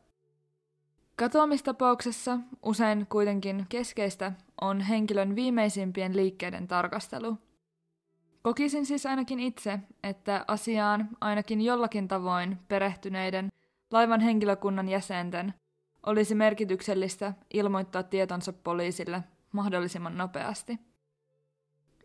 Katoamistapauksessa 1.16 2.38
usein 2.62 3.06
kuitenkin 3.06 3.66
keskeistä 3.68 4.33
on 4.61 4.80
henkilön 4.80 5.37
viimeisimpien 5.37 6.16
liikkeiden 6.16 6.68
tarkastelu. 6.68 7.38
Kokisin 8.42 8.87
siis 8.87 9.06
ainakin 9.06 9.40
itse, 9.40 9.78
että 10.02 10.44
asiaan 10.49 11.09
ainakin 11.21 11.61
jollakin 11.61 12.09
tavoin 12.09 12.59
perehtyneiden 12.68 13.49
laivan 13.90 14.21
henkilökunnan 14.21 14.88
jäsenten 14.88 15.54
olisi 16.06 16.35
merkityksellistä 16.35 17.33
ilmoittaa 17.54 18.02
tietonsa 18.02 18.52
poliisille 18.52 19.23
mahdollisimman 19.54 20.18
nopeasti. 20.18 20.78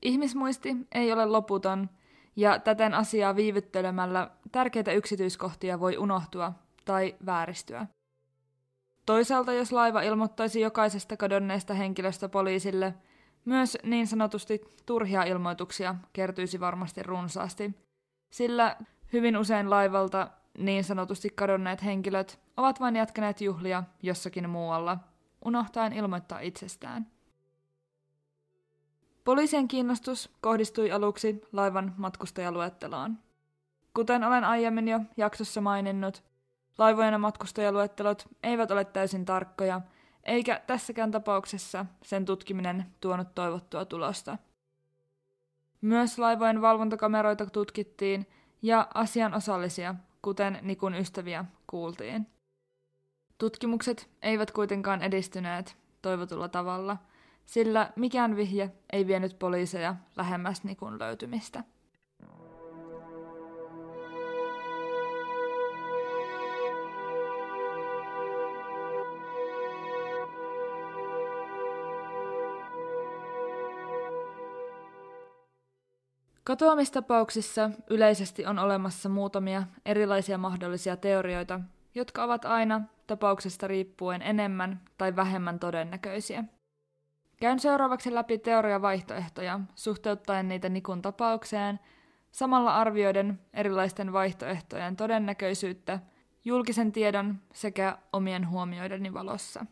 Ihmismuisti 0.02 0.76
ei 0.92 1.12
ole 1.14 1.26
loputon, 1.26 1.90
ja 2.36 2.60
täten 2.60 2.94
asiaa 2.94 3.36
viivyttelemällä 3.36 4.30
tärkeitä 4.52 4.92
yksityiskohtia 4.92 5.80
voi 5.80 5.98
unohtua 5.98 6.54
tai 6.86 7.16
vääristyä. 7.26 7.88
Toisaalta 9.06 9.54
jos 9.54 9.72
laiva 9.72 10.02
ilmoittaisi 10.02 10.62
jokaisesta 10.62 11.18
kadonneesta 11.18 11.74
henkilöstä 11.74 12.30
poliisille, 12.30 12.94
myös 13.46 13.78
niin 13.84 14.08
sanotusti 14.08 14.62
turhia 14.86 15.24
ilmoituksia 15.24 15.96
kertyisi 16.14 16.60
varmasti 16.60 17.04
runsaasti, 17.04 17.72
sillä 18.30 18.76
hyvin 19.14 19.38
usein 19.38 19.70
laivalta 19.70 20.28
niin 20.58 20.84
sanotusti 20.84 21.30
kadonneet 21.30 21.84
henkilöt 21.84 22.40
ovat 22.58 22.80
vain 22.80 22.96
jatkaneet 22.96 23.42
juhlia 23.42 23.84
jossakin 24.04 24.50
muualla, 24.50 24.98
unohtaen 25.46 25.94
ilmoittaa 25.94 26.40
itsestään. 26.40 27.08
Poliisien 29.30 29.68
kiinnostus 29.68 30.30
kohdistui 30.42 30.92
aluksi 30.92 31.42
laivan 31.52 31.94
matkustajaluetteloon. 31.98 33.18
Kuten 33.94 34.24
olen 34.24 34.44
aiemmin 34.44 34.88
jo 34.88 35.00
jaksossa 35.18 35.62
maininnut, 35.62 36.24
laivojen 36.78 37.22
matkustajaluettelot 37.22 38.28
eivät 38.44 38.72
ole 38.72 38.86
täysin 38.86 39.26
tarkkoja, 39.26 39.82
eikä 40.24 40.62
tässäkään 40.68 41.12
tapauksessa 41.12 41.86
sen 42.04 42.26
tutkiminen 42.26 42.86
tuonut 43.02 43.36
toivottua 43.36 43.86
tulosta. 43.86 44.38
Myös 45.82 46.20
laivojen 46.20 46.62
valvontakameroita 46.62 47.46
tutkittiin 47.46 48.28
ja 48.62 48.88
asian 48.94 49.34
osallisia, 49.34 49.96
kuten 50.22 50.60
Nikun 50.62 50.96
ystäviä, 50.96 51.46
kuultiin. 51.68 52.28
Tutkimukset 53.38 54.10
eivät 54.22 54.52
kuitenkaan 54.52 55.02
edistyneet 55.02 55.78
toivotulla 56.02 56.48
tavalla– 56.50 56.98
sillä 57.50 57.92
mikään 57.96 58.36
vihje 58.36 58.72
ei 58.94 59.08
vienyt 59.08 59.40
poliiseja 59.40 59.96
lähemmäs 60.16 60.64
Nikun 60.64 61.00
löytymistä. 61.00 61.64
Katoamistapauksissa 76.44 77.70
yleisesti 77.90 78.46
on 78.46 78.60
olemassa 78.60 79.10
muutamia 79.10 79.64
erilaisia 79.86 80.38
mahdollisia 80.38 80.98
teorioita, 80.98 81.60
jotka 81.96 82.24
ovat 82.24 82.46
aina 82.46 82.82
tapauksesta 83.08 83.68
riippuen 83.68 84.22
enemmän 84.22 84.82
tai 84.98 85.16
vähemmän 85.16 85.60
todennäköisiä– 85.60 86.44
Käyn 87.40 87.60
seuraavaksi 87.60 88.14
läpi 88.14 88.38
teoriavaihtoehtoja 88.38 89.60
suhteuttaen 89.76 90.48
niitä 90.48 90.70
Nikun 90.70 91.02
tapaukseen, 91.02 91.80
samalla 92.32 92.76
arvioiden 92.76 93.40
erilaisten 93.54 94.14
vaihtoehtojen 94.14 94.96
todennäköisyyttä 94.96 96.00
julkisen 96.46 96.92
tiedon 96.92 97.42
sekä 97.54 97.98
omien 98.14 98.50
huomioideni 98.50 99.14
valossa. 99.14 99.66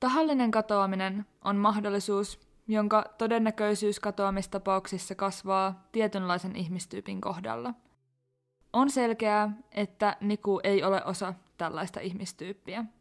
Tahallinen 0.00 0.50
katoaminen 0.50 1.26
on 1.44 1.56
mahdollisuus, 1.56 2.40
jonka 2.68 3.04
todennäköisyys 3.18 4.00
katoamistapauksissa 4.00 5.14
kasvaa 5.14 5.88
tietynlaisen 5.92 6.56
ihmistyypin 6.56 7.20
kohdalla. 7.20 7.74
On 8.72 8.90
selkeää, 8.90 9.50
että 9.72 10.16
Niku 10.20 10.60
ei 10.64 10.82
ole 10.82 11.04
osa 11.04 11.34
tällaista 11.58 12.00
ihmistyyppiä– 12.00 12.84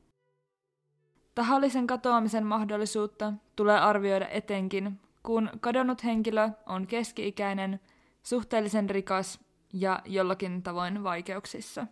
Tahallisen 1.35 1.87
katoamisen 1.87 2.45
mahdollisuutta 2.45 3.33
tulee 3.55 3.79
arvioida 3.79 4.27
etenkin, 4.27 4.99
kun 5.23 5.49
kadonnut 5.59 6.03
henkilö 6.03 6.49
on 6.65 6.87
keski-ikäinen, 6.87 7.79
suhteellisen 8.23 8.89
rikas 8.89 9.39
ja 9.73 10.01
jollakin 10.05 10.63
tavoin 10.63 11.03
vaikeuksissa. 11.03 11.87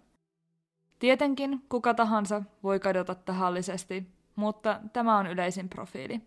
Tietenkin 0.99 1.65
kuka 1.69 1.93
tahansa 1.93 2.43
voi 2.63 2.79
kadota 2.79 3.15
tahallisesti, 3.15 4.07
mutta 4.35 4.79
tämä 4.93 5.17
on 5.17 5.27
yleisin 5.27 5.69
profiili. 5.69 6.21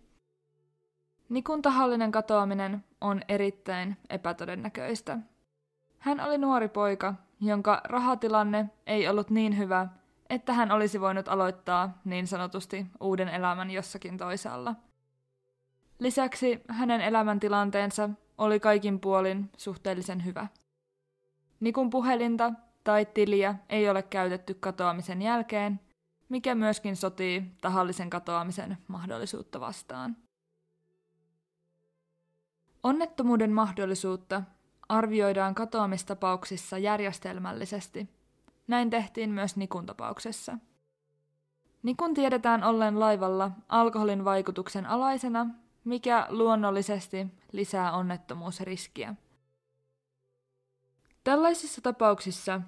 Nikun 1.28 1.62
tahallinen 1.62 2.12
katoaminen 2.12 2.84
on 3.00 3.20
erittäin 3.28 3.96
epätodennäköistä. 4.10 5.18
Hän 5.98 6.20
oli 6.20 6.38
nuori 6.38 6.68
poika, 6.68 7.14
jonka 7.40 7.80
rahatilanne 7.84 8.70
ei 8.86 9.08
ollut 9.08 9.30
niin 9.30 9.58
hyvä, 9.58 9.88
että 10.30 10.52
hän 10.52 10.72
olisi 10.72 11.00
voinut 11.00 11.28
aloittaa 11.28 11.98
niin 12.04 12.26
sanotusti 12.26 12.86
uuden 13.00 13.28
elämän 13.28 13.70
jossakin 13.70 14.18
toisaalla. 14.18 14.74
Lisäksi 15.98 16.60
hänen 16.68 17.00
elämäntilanteensa 17.00 18.10
oli 18.38 18.60
kaikin 18.60 19.00
puolin 19.00 19.50
suhteellisen 19.56 20.24
hyvä. 20.24 20.46
Nikun 21.60 21.90
puhelinta 21.90 22.52
tai 22.84 23.06
tiliä 23.06 23.54
ei 23.68 23.88
ole 23.88 24.02
käytetty 24.02 24.54
katoamisen 24.54 25.22
jälkeen, 25.22 25.80
mikä 26.28 26.54
myöskin 26.54 26.96
sotii 26.96 27.42
tahallisen 27.60 28.10
katoamisen 28.10 28.78
mahdollisuutta 28.88 29.60
vastaan. 29.60 30.16
Onnettomuuden 32.82 33.52
mahdollisuutta 33.52 34.42
arvioidaan 34.88 35.54
katoamistapauksissa 35.54 36.78
järjestelmällisesti– 36.78 38.08
näin 38.66 38.90
tehtiin 38.90 39.30
myös 39.30 39.56
Nikun 39.56 39.86
tapauksessa. 39.86 40.58
Nikun 41.82 42.14
tiedetään 42.14 42.64
ollen 42.64 43.00
laivalla 43.00 43.50
alkoholin 43.68 44.24
vaikutuksen 44.24 44.86
alaisena, 44.86 45.46
mikä 45.84 46.26
luonnollisesti 46.28 47.26
lisää 47.52 47.92
onnettomuusriskiä. 47.92 49.14
Tällaisissa 51.24 51.80
tapauksissa, 51.80 52.60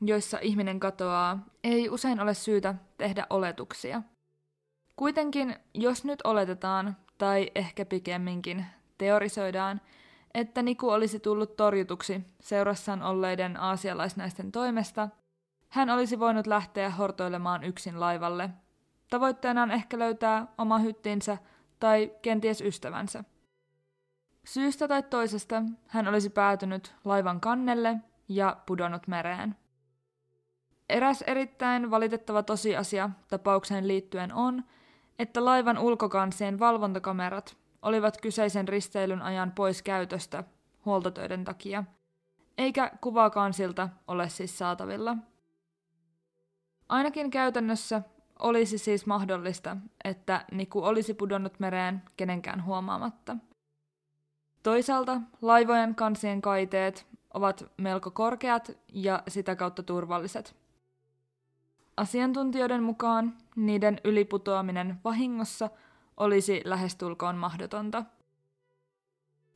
joissa 0.00 0.38
ihminen 0.42 0.80
katoaa, 0.80 1.38
ei 1.64 1.88
usein 1.88 2.20
ole 2.20 2.34
syytä 2.34 2.74
tehdä 2.98 3.26
oletuksia. 3.30 4.02
Kuitenkin, 4.96 5.56
jos 5.74 6.04
nyt 6.04 6.20
oletetaan, 6.24 6.96
tai 7.18 7.50
ehkä 7.54 7.84
pikemminkin 7.84 8.66
teorisoidaan, 8.98 9.80
että 10.34 10.62
Niku 10.62 10.90
olisi 10.90 11.20
tullut 11.20 11.56
torjutuksi 11.56 12.20
seurassaan 12.40 13.02
olleiden 13.02 13.60
aasialaisnaisten 13.60 14.52
toimesta– 14.52 15.08
hän 15.74 15.90
olisi 15.90 16.18
voinut 16.20 16.46
lähteä 16.46 16.90
hortoilemaan 16.90 17.64
yksin 17.64 18.00
laivalle. 18.00 18.50
Tavoitteena 19.10 19.62
on 19.62 19.70
ehkä 19.70 19.98
löytää 19.98 20.46
oma 20.58 20.78
hyttinsä 20.78 21.38
tai 21.80 22.12
kenties 22.22 22.60
ystävänsä. 22.60 23.24
Syystä 24.44 24.88
tai 24.88 25.02
toisesta 25.02 25.62
hän 25.86 26.08
olisi 26.08 26.30
päätynyt 26.30 26.94
laivan 27.04 27.40
kannelle 27.40 27.96
ja 28.28 28.56
pudonnut 28.66 29.06
mereen. 29.08 29.56
Eräs 30.88 31.22
erittäin 31.22 31.90
valitettava 31.90 32.42
tosiasia 32.42 33.10
tapaukseen 33.28 33.88
liittyen 33.88 34.32
on, 34.32 34.64
että 35.18 35.44
laivan 35.44 35.78
ulkokansien 35.78 36.58
valvontakamerat 36.58 37.56
olivat 37.82 38.20
kyseisen 38.20 38.68
risteilyn 38.68 39.22
ajan 39.22 39.52
pois 39.52 39.82
käytöstä 39.82 40.44
huoltotöiden 40.84 41.44
takia, 41.44 41.84
eikä 42.58 42.90
kuvaa 43.00 43.30
kansilta 43.30 43.88
ole 44.08 44.28
siis 44.28 44.58
saatavilla. 44.58 45.16
Ainakin 46.88 47.30
käytännössä 47.30 48.02
olisi 48.38 48.78
siis 48.78 49.06
mahdollista, 49.06 49.76
että 50.04 50.44
Niku 50.52 50.84
olisi 50.84 51.14
pudonnut 51.14 51.60
mereen 51.60 52.02
kenenkään 52.16 52.64
huomaamatta. 52.64 53.36
Toisaalta 54.62 55.20
laivojen 55.42 55.94
kansien 55.94 56.42
kaiteet 56.42 57.06
ovat 57.34 57.64
melko 57.76 58.10
korkeat 58.10 58.70
ja 58.92 59.22
sitä 59.28 59.56
kautta 59.56 59.82
turvalliset. 59.82 60.56
Asiantuntijoiden 61.96 62.82
mukaan 62.82 63.36
niiden 63.56 64.00
yliputoaminen 64.04 65.00
vahingossa 65.04 65.70
olisi 66.16 66.62
lähestulkoon 66.64 67.36
mahdotonta. 67.36 68.04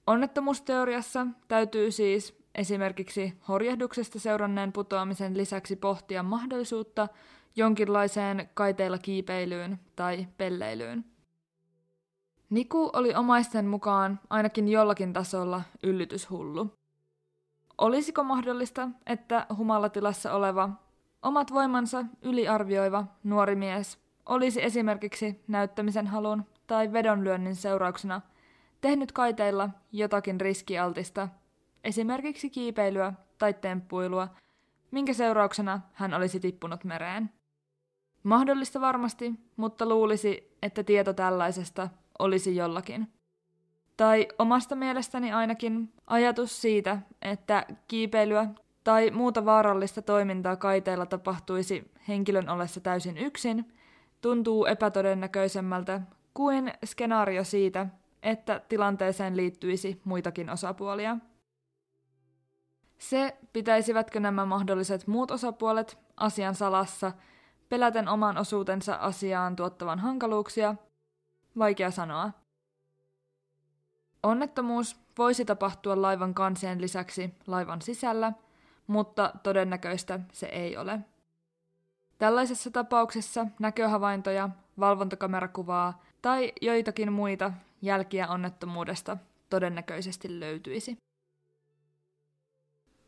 Onnettomuusteoriassa 0.06 1.26
täytyy 1.48 1.90
siis 1.90 2.37
esimerkiksi 2.54 3.34
horjehduksesta 3.48 4.20
seuranneen 4.20 4.72
putoamisen 4.72 5.36
lisäksi 5.36 5.76
pohtia 5.76 6.22
mahdollisuutta 6.22 7.08
jonkinlaiseen 7.56 8.48
kaiteilla 8.54 8.98
kiipeilyyn 8.98 9.80
tai 9.96 10.26
pelleilyyn. 10.36 11.04
Niku 12.50 12.90
oli 12.92 13.14
omaisten 13.14 13.66
mukaan 13.66 14.20
ainakin 14.30 14.68
jollakin 14.68 15.12
tasolla 15.12 15.62
yllytyshullu. 15.82 16.72
Olisiko 17.78 18.24
mahdollista, 18.24 18.88
että 19.06 19.46
humalatilassa 19.56 20.32
oleva, 20.32 20.70
omat 21.22 21.52
voimansa 21.52 22.04
yliarvioiva 22.22 23.04
nuori 23.24 23.56
mies 23.56 23.98
olisi 24.26 24.62
esimerkiksi 24.64 25.44
näyttämisen 25.48 26.06
halun 26.06 26.44
tai 26.66 26.92
vedonlyönnin 26.92 27.56
seurauksena 27.56 28.20
tehnyt 28.80 29.12
kaiteilla 29.12 29.70
jotakin 29.92 30.40
riskialtista, 30.40 31.28
esimerkiksi 31.88 32.50
kiipeilyä 32.50 33.12
tai 33.38 33.54
temppuilua, 33.54 34.28
minkä 34.90 35.12
seurauksena 35.12 35.80
hän 35.92 36.14
olisi 36.14 36.40
tippunut 36.40 36.84
mereen. 36.84 37.30
Mahdollista 38.22 38.80
varmasti, 38.80 39.32
mutta 39.56 39.88
luulisi, 39.88 40.56
että 40.62 40.84
tieto 40.84 41.12
tällaisesta 41.12 41.88
olisi 42.18 42.56
jollakin. 42.56 43.08
Tai 43.96 44.28
omasta 44.38 44.76
mielestäni 44.76 45.32
ainakin 45.32 45.92
ajatus 46.06 46.60
siitä, 46.60 46.98
että 47.22 47.66
kiipeilyä 47.88 48.46
tai 48.84 49.10
muuta 49.10 49.44
vaarallista 49.44 50.02
toimintaa 50.02 50.56
kaiteilla 50.56 51.06
tapahtuisi 51.06 51.90
henkilön 52.08 52.48
ollessa 52.48 52.80
täysin 52.80 53.18
yksin, 53.18 53.72
tuntuu 54.20 54.66
epätodennäköisemmältä 54.66 56.00
kuin 56.34 56.72
skenaario 56.84 57.44
siitä, 57.44 57.86
että 58.22 58.60
tilanteeseen 58.68 59.36
liittyisi 59.36 60.00
muitakin 60.04 60.50
osapuolia. 60.50 61.16
Se, 62.98 63.36
pitäisivätkö 63.52 64.20
nämä 64.20 64.46
mahdolliset 64.46 65.06
muut 65.06 65.30
osapuolet 65.30 65.98
asian 66.16 66.54
salassa, 66.54 67.12
peläten 67.68 68.08
oman 68.08 68.38
osuutensa 68.38 68.94
asiaan 68.94 69.56
tuottavan 69.56 69.98
hankaluuksia, 69.98 70.74
vaikea 71.58 71.90
sanoa. 71.90 72.30
Onnettomuus 74.22 74.96
voisi 75.18 75.44
tapahtua 75.44 76.02
laivan 76.02 76.34
kansien 76.34 76.80
lisäksi 76.80 77.34
laivan 77.46 77.82
sisällä, 77.82 78.32
mutta 78.86 79.32
todennäköistä 79.42 80.20
se 80.32 80.46
ei 80.46 80.76
ole. 80.76 81.00
Tällaisessa 82.18 82.70
tapauksessa 82.70 83.46
näköhavaintoja, 83.58 84.48
valvontakamerakuvaa 84.80 86.02
tai 86.22 86.52
joitakin 86.60 87.12
muita 87.12 87.52
jälkiä 87.82 88.28
onnettomuudesta 88.28 89.16
todennäköisesti 89.50 90.40
löytyisi. 90.40 90.98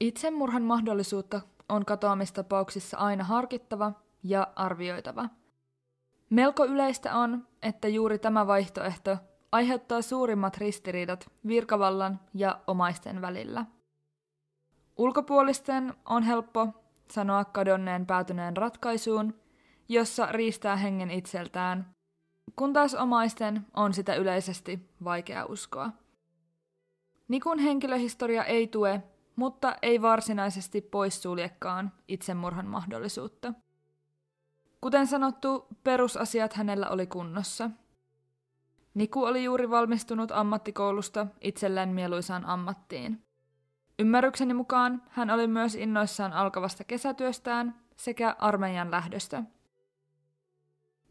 Itsemurhan 0.01 0.63
mahdollisuutta 0.63 1.41
on 1.69 1.85
katoamistapauksissa 1.85 2.97
aina 2.97 3.25
harkittava 3.25 3.93
ja 4.23 4.53
arvioitava. 4.57 5.29
Melko 6.31 6.65
yleistä 6.65 7.17
on, 7.17 7.47
että 7.63 7.89
juuri 7.89 8.19
tämä 8.19 8.47
vaihtoehto 8.47 9.17
aiheuttaa 9.53 10.03
suurimmat 10.03 10.57
ristiriidat 10.57 11.31
virkavallan 11.47 12.21
ja 12.35 12.61
omaisten 12.67 13.21
välillä. 13.21 13.67
Ulkopuolisten 14.97 15.95
on 16.05 16.23
helppo 16.23 16.69
sanoa 17.11 17.45
kadonneen 17.45 18.07
päätyneen 18.07 18.57
ratkaisuun, 18.57 19.35
jossa 19.89 20.27
riistää 20.27 20.77
hengen 20.77 21.11
itseltään, 21.11 21.95
kun 22.57 22.73
taas 22.73 22.95
omaisten 22.95 23.67
on 23.77 23.95
sitä 23.95 24.15
yleisesti 24.15 24.91
vaikea 25.05 25.45
uskoa. 25.45 25.91
Nikun 27.29 27.59
henkilöhistoria 27.59 28.45
ei 28.45 28.67
tue, 28.67 29.03
mutta 29.37 29.77
ei 29.83 30.03
varsinaisesti 30.03 30.81
poissuljekaan 30.81 31.93
itsemurhan 32.09 32.67
mahdollisuutta. 32.67 33.53
Kuten 34.81 35.07
sanottu, 35.07 35.67
perusasiat 35.85 36.53
hänellä 36.53 36.89
oli 36.89 37.07
kunnossa. 37.07 37.71
Niku 38.95 39.25
oli 39.25 39.45
juuri 39.45 39.71
valmistunut 39.71 40.31
ammattikoulusta 40.33 41.27
itselleen 41.41 41.89
mieluisaan 41.89 42.47
ammattiin. 42.47 43.23
Ymmärrykseni 43.99 44.55
mukaan 44.55 45.03
hän 45.09 45.31
oli 45.31 45.47
myös 45.47 45.75
innoissaan 45.75 46.33
alkavasta 46.33 46.85
kesätyöstään 46.85 47.75
sekä 47.97 48.37
armeijan 48.39 48.91
lähdöstä. 48.91 49.43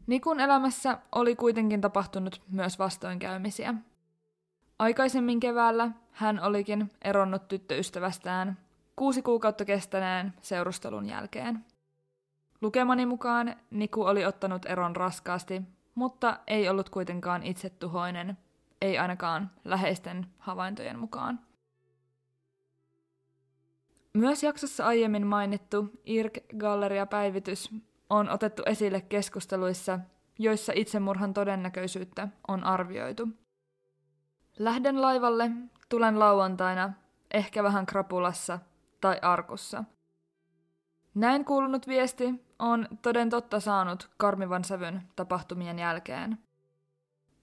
Nikun 0.06 0.40
elämässä 0.40 0.98
oli 1.12 1.36
kuitenkin 1.36 1.80
tapahtunut 1.80 2.42
myös 2.48 2.78
vastoinkäymisiä. 2.78 3.74
Aikaisemmin 4.80 5.40
keväällä 5.40 5.90
hän 6.12 6.42
olikin 6.42 6.90
eronnut 7.02 7.48
tyttöystävästään 7.48 8.58
kuusi 8.96 9.22
kuukautta 9.22 9.64
kestäneen 9.64 10.34
seurustelun 10.42 11.06
jälkeen. 11.06 11.64
Lukemani 12.60 13.06
mukaan 13.06 13.56
Niku 13.70 14.02
oli 14.02 14.24
ottanut 14.24 14.66
eron 14.66 14.96
raskaasti, 14.96 15.62
mutta 15.94 16.38
ei 16.46 16.68
ollut 16.68 16.90
kuitenkaan 16.90 17.42
itsetuhoinen, 17.42 18.38
ei 18.82 18.98
ainakaan 18.98 19.50
läheisten 19.64 20.26
havaintojen 20.38 20.98
mukaan. 20.98 21.40
Myös 24.14 24.42
jaksossa 24.42 24.86
aiemmin 24.86 25.26
mainittu 25.26 25.90
IRC-galleria-päivitys 26.06 27.74
on 28.10 28.28
otettu 28.28 28.62
esille 28.66 29.00
keskusteluissa, 29.00 29.98
joissa 30.38 30.72
itsemurhan 30.76 31.34
todennäköisyyttä 31.34 32.28
on 32.48 32.64
arvioitu. 32.64 33.28
Lähden 34.60 35.02
laivalle, 35.02 35.50
tulen 35.88 36.18
lauantaina, 36.18 36.92
ehkä 37.30 37.62
vähän 37.62 37.86
krapulassa 37.86 38.58
tai 39.00 39.18
arkussa. 39.22 39.84
Näin 41.14 41.44
kuulunut 41.44 41.88
viesti 41.88 42.34
on 42.58 42.88
toden 43.02 43.30
totta 43.30 43.60
saanut 43.60 44.10
karmivan 44.16 44.64
sävyn 44.64 45.02
tapahtumien 45.16 45.78
jälkeen. 45.78 46.38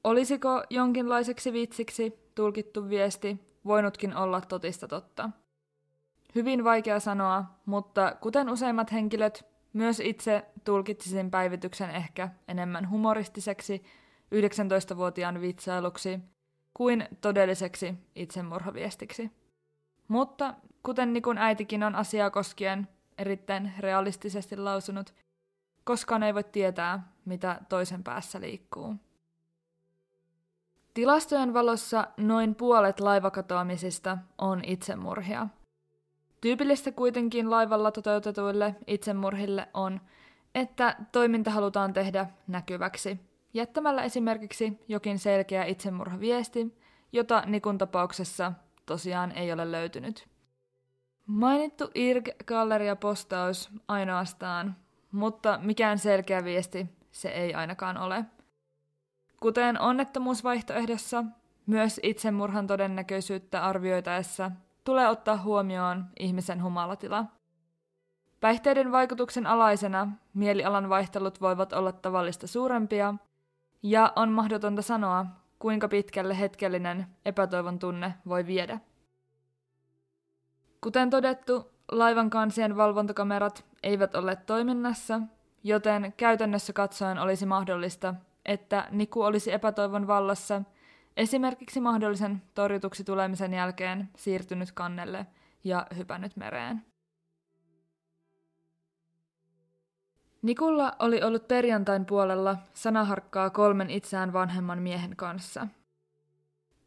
Olisiko 0.04 0.64
jonkinlaiseksi 0.70 1.54
vitsiksi 1.54 2.32
tulkittu 2.36 2.90
viesti 2.90 3.58
voinutkin 3.66 4.16
olla 4.16 4.42
totista 4.42 4.88
totta? 4.88 5.30
Hyvin 6.36 6.64
vaikea 6.64 7.00
sanoa, 7.00 7.46
mutta 7.66 8.16
kuten 8.22 8.50
useimmat 8.50 8.92
henkilöt, 8.92 9.46
myös 9.74 10.00
itse 10.00 10.46
tulkitsisin 10.64 11.32
päivityksen 11.32 11.90
ehkä 11.90 12.30
enemmän 12.48 12.90
humoristiseksi 12.90 13.84
19-vuotiaan 14.36 15.42
vitsailuksi 15.42 16.20
kuin 16.78 17.08
todelliseksi 17.22 17.94
itsemurhaviestiksi. 18.16 19.32
Mutta 20.08 20.54
kuten 20.84 21.14
Nikun 21.14 21.38
äitikin 21.38 21.84
on 21.84 21.96
asiaa 21.96 22.30
koskien 22.30 22.88
erittäin 23.18 23.74
realistisesti 23.80 24.58
lausunut, 24.58 25.14
koskaan 25.84 26.24
ei 26.24 26.34
voi 26.34 26.44
tietää, 26.44 27.12
mitä 27.26 27.60
toisen 27.70 28.04
päässä 28.04 28.42
liikkuu. 28.42 28.96
Tilastojen 30.94 31.54
valossa 31.54 32.08
noin 32.18 32.56
puolet 32.56 33.00
laivakatoamisista 33.00 34.18
on 34.38 34.62
itsemurhia. 34.66 35.48
Tyypillistä 36.42 36.92
kuitenkin 36.92 37.50
laivalla 37.50 37.92
toteutetuille 37.92 38.76
itsemurhille 38.88 39.68
on, 39.74 40.02
että 40.56 40.96
toiminta 41.12 41.52
halutaan 41.52 41.94
tehdä 41.94 42.28
näkyväksi, 42.48 43.20
jättämällä 43.58 44.04
esimerkiksi 44.04 44.80
jokin 44.88 45.20
selkeä 45.20 45.66
itsemurhaviesti, 45.66 46.78
jota 47.12 47.44
Nikun 47.46 47.78
tapauksessa 47.78 48.54
tosiaan 48.86 49.32
ei 49.32 49.54
ole 49.54 49.72
löytynyt. 49.72 50.28
Mainittu 51.26 51.92
IRG-galleria-postaus 51.96 53.70
ainoastaan, 53.88 54.76
mutta 55.12 55.60
mikään 55.62 56.00
selkeä 56.00 56.44
viesti 56.44 56.86
se 57.12 57.30
ei 57.30 57.54
ainakaan 57.54 57.98
ole. 57.98 58.26
Kuten 59.40 59.82
onnettomuusvaihtoehdossa, 59.82 61.24
myös 61.66 62.00
itsemurhan 62.04 62.68
todennäköisyyttä 62.68 63.66
arvioitaessa 63.66 64.52
tulee 64.84 65.08
ottaa 65.10 65.38
huomioon 65.38 66.06
ihmisen 66.20 66.64
humalatila. 66.64 67.26
Päihteiden 68.40 68.92
vaikutuksen 68.92 69.48
alaisena 69.48 70.12
mielialan 70.34 70.90
vaihtelut 70.90 71.42
voivat 71.42 71.74
olla 71.74 71.92
tavallista 71.92 72.48
suurempia, 72.48 73.16
ja 73.84 74.14
on 74.16 74.32
mahdotonta 74.32 74.82
sanoa, 74.82 75.26
kuinka 75.60 75.88
pitkälle 75.88 76.40
hetkellinen 76.40 77.08
epätoivon 77.26 77.80
tunne 77.80 78.14
voi 78.28 78.48
viedä. 78.48 78.80
Kuten 80.82 81.10
todettu, 81.10 81.72
laivan 81.92 82.30
kansien 82.30 82.78
valvontakamerat 82.78 83.66
eivät 83.84 84.16
ole 84.16 84.36
toiminnassa, 84.36 85.22
joten 85.64 86.14
käytännössä 86.18 86.74
katsoen 86.74 87.20
olisi 87.20 87.46
mahdollista, 87.46 88.14
että 88.46 88.88
Niku 88.92 89.22
olisi 89.22 89.52
epätoivon 89.52 90.08
vallassa 90.08 90.62
esimerkiksi 91.18 91.80
mahdollisen 91.80 92.42
torjutuksi 92.56 93.04
tulemisen 93.04 93.54
jälkeen 93.54 94.10
siirtynyt 94.16 94.72
kannelle 94.72 95.26
ja 95.64 95.88
hypännyt 95.98 96.36
mereen. 96.36 96.86
Nikulla 100.48 100.96
oli 101.00 101.24
ollut 101.24 101.48
perjantain 101.48 102.06
puolella 102.06 102.58
sanaharkkaa 102.74 103.50
kolmen 103.50 103.90
itseään 103.90 104.34
vanhemman 104.34 104.80
miehen 104.82 105.16
kanssa– 105.16 105.68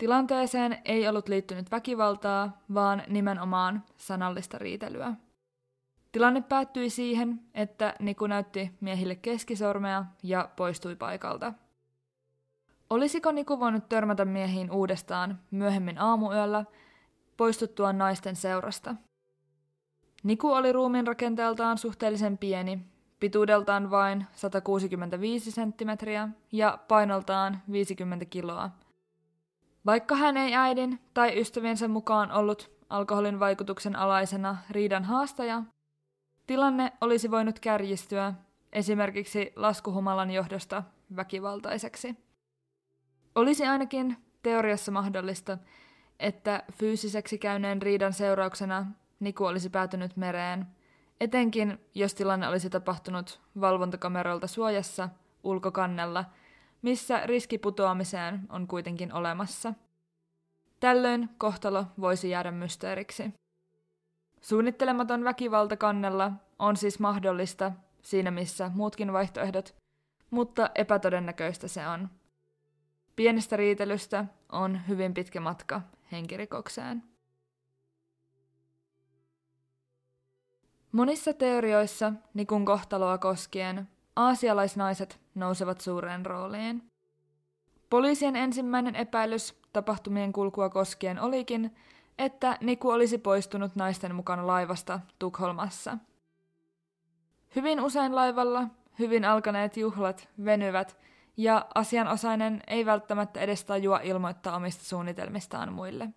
Tilanteeseen 0.00 0.78
ei 0.84 1.08
ollut 1.08 1.28
liittynyt 1.28 1.70
väkivaltaa, 1.70 2.58
vaan 2.74 3.02
nimenomaan 3.08 3.84
sanallista 3.96 4.58
riitelyä. 4.58 5.14
Tilanne 6.12 6.40
päättyi 6.40 6.90
siihen, 6.90 7.40
että 7.54 7.94
Niku 7.98 8.26
näytti 8.26 8.70
miehille 8.80 9.14
keskisormea 9.14 10.04
ja 10.22 10.48
poistui 10.56 10.96
paikalta. 10.96 11.52
Olisiko 12.90 13.32
Niku 13.32 13.60
voinut 13.60 13.88
törmätä 13.88 14.24
miehiin 14.24 14.70
uudestaan 14.70 15.38
myöhemmin 15.50 15.98
aamuyöllä 15.98 16.64
poistuttua 17.36 17.92
naisten 17.92 18.36
seurasta? 18.36 18.94
Niku 20.22 20.52
oli 20.52 20.72
ruumiin 20.72 21.06
rakenteeltaan 21.06 21.78
suhteellisen 21.78 22.38
pieni, 22.38 22.78
pituudeltaan 23.20 23.90
vain 23.90 24.26
165 24.32 25.50
senttimetriä 25.50 26.28
ja 26.52 26.78
painoltaan 26.88 27.62
50 27.72 28.24
kiloa. 28.24 28.70
Vaikka 29.86 30.16
hän 30.16 30.36
ei 30.36 30.54
äidin 30.54 31.00
tai 31.14 31.40
ystäviensä 31.40 31.88
mukaan 31.88 32.32
ollut 32.32 32.70
alkoholin 32.88 33.40
vaikutuksen 33.40 33.96
alaisena 33.96 34.56
riidan 34.70 35.04
haastaja, 35.04 35.62
tilanne 36.46 36.92
olisi 37.00 37.30
voinut 37.30 37.60
kärjistyä 37.60 38.34
esimerkiksi 38.72 39.52
laskuhumalan 39.56 40.30
johdosta 40.30 40.82
väkivaltaiseksi. 41.16 42.16
Olisi 43.34 43.66
ainakin 43.66 44.16
teoriassa 44.42 44.92
mahdollista, 44.92 45.58
että 46.20 46.62
fyysiseksi 46.72 47.38
käyneen 47.38 47.82
riidan 47.82 48.12
seurauksena 48.12 48.86
Niku 49.20 49.44
olisi 49.44 49.70
päätynyt 49.70 50.16
mereen, 50.16 50.66
etenkin 51.20 51.78
jos 51.94 52.14
tilanne 52.14 52.48
olisi 52.48 52.70
tapahtunut 52.70 53.40
valvontakameralta 53.60 54.46
suojassa 54.46 55.08
ulkokannella, 55.42 56.24
missä 56.82 57.26
riski 57.26 57.58
putoamiseen 57.58 58.40
on 58.48 58.66
kuitenkin 58.66 59.12
olemassa. 59.12 59.74
Tällöin 60.80 61.28
kohtalo 61.38 61.86
voisi 62.00 62.30
jäädä 62.30 62.50
mysteeriksi. 62.50 63.34
Suunnittelematon 64.40 65.24
väkivalta 65.24 65.76
kannella 65.76 66.32
on 66.58 66.76
siis 66.76 66.98
mahdollista 66.98 67.72
siinä 68.02 68.30
missä 68.30 68.70
muutkin 68.74 69.12
vaihtoehdot, 69.12 69.74
mutta 70.30 70.70
epätodennäköistä 70.74 71.68
se 71.68 71.86
on. 71.86 72.08
Pienestä 73.16 73.56
riitelystä 73.56 74.24
on 74.52 74.80
hyvin 74.88 75.14
pitkä 75.14 75.40
matka 75.40 75.80
henkirikokseen. 76.12 77.09
Monissa 80.92 81.32
teorioissa 81.32 82.12
Nikun 82.34 82.64
kohtaloa 82.64 83.18
koskien 83.18 83.88
aasialaisnaiset 84.16 85.20
nousevat 85.34 85.80
suureen 85.80 86.26
rooliin. 86.26 86.90
Poliisien 87.90 88.36
ensimmäinen 88.36 88.96
epäilys 88.96 89.60
tapahtumien 89.72 90.32
kulkua 90.32 90.68
koskien 90.68 91.20
olikin, 91.20 91.76
että 92.18 92.58
Niku 92.60 92.90
olisi 92.90 93.18
poistunut 93.18 93.76
naisten 93.76 94.14
mukana 94.14 94.46
laivasta 94.46 95.00
Tukholmassa. 95.18 95.98
Hyvin 97.56 97.80
usein 97.80 98.14
laivalla 98.14 98.66
hyvin 98.98 99.24
alkaneet 99.24 99.76
juhlat 99.76 100.28
venyvät 100.44 100.96
ja 101.36 101.66
asianosainen 101.74 102.62
ei 102.66 102.86
välttämättä 102.86 103.40
edes 103.40 103.64
tajua 103.64 104.00
ilmoittaa 104.02 104.56
omista 104.56 104.84
suunnitelmistaan 104.84 105.72
muille. 105.72 106.08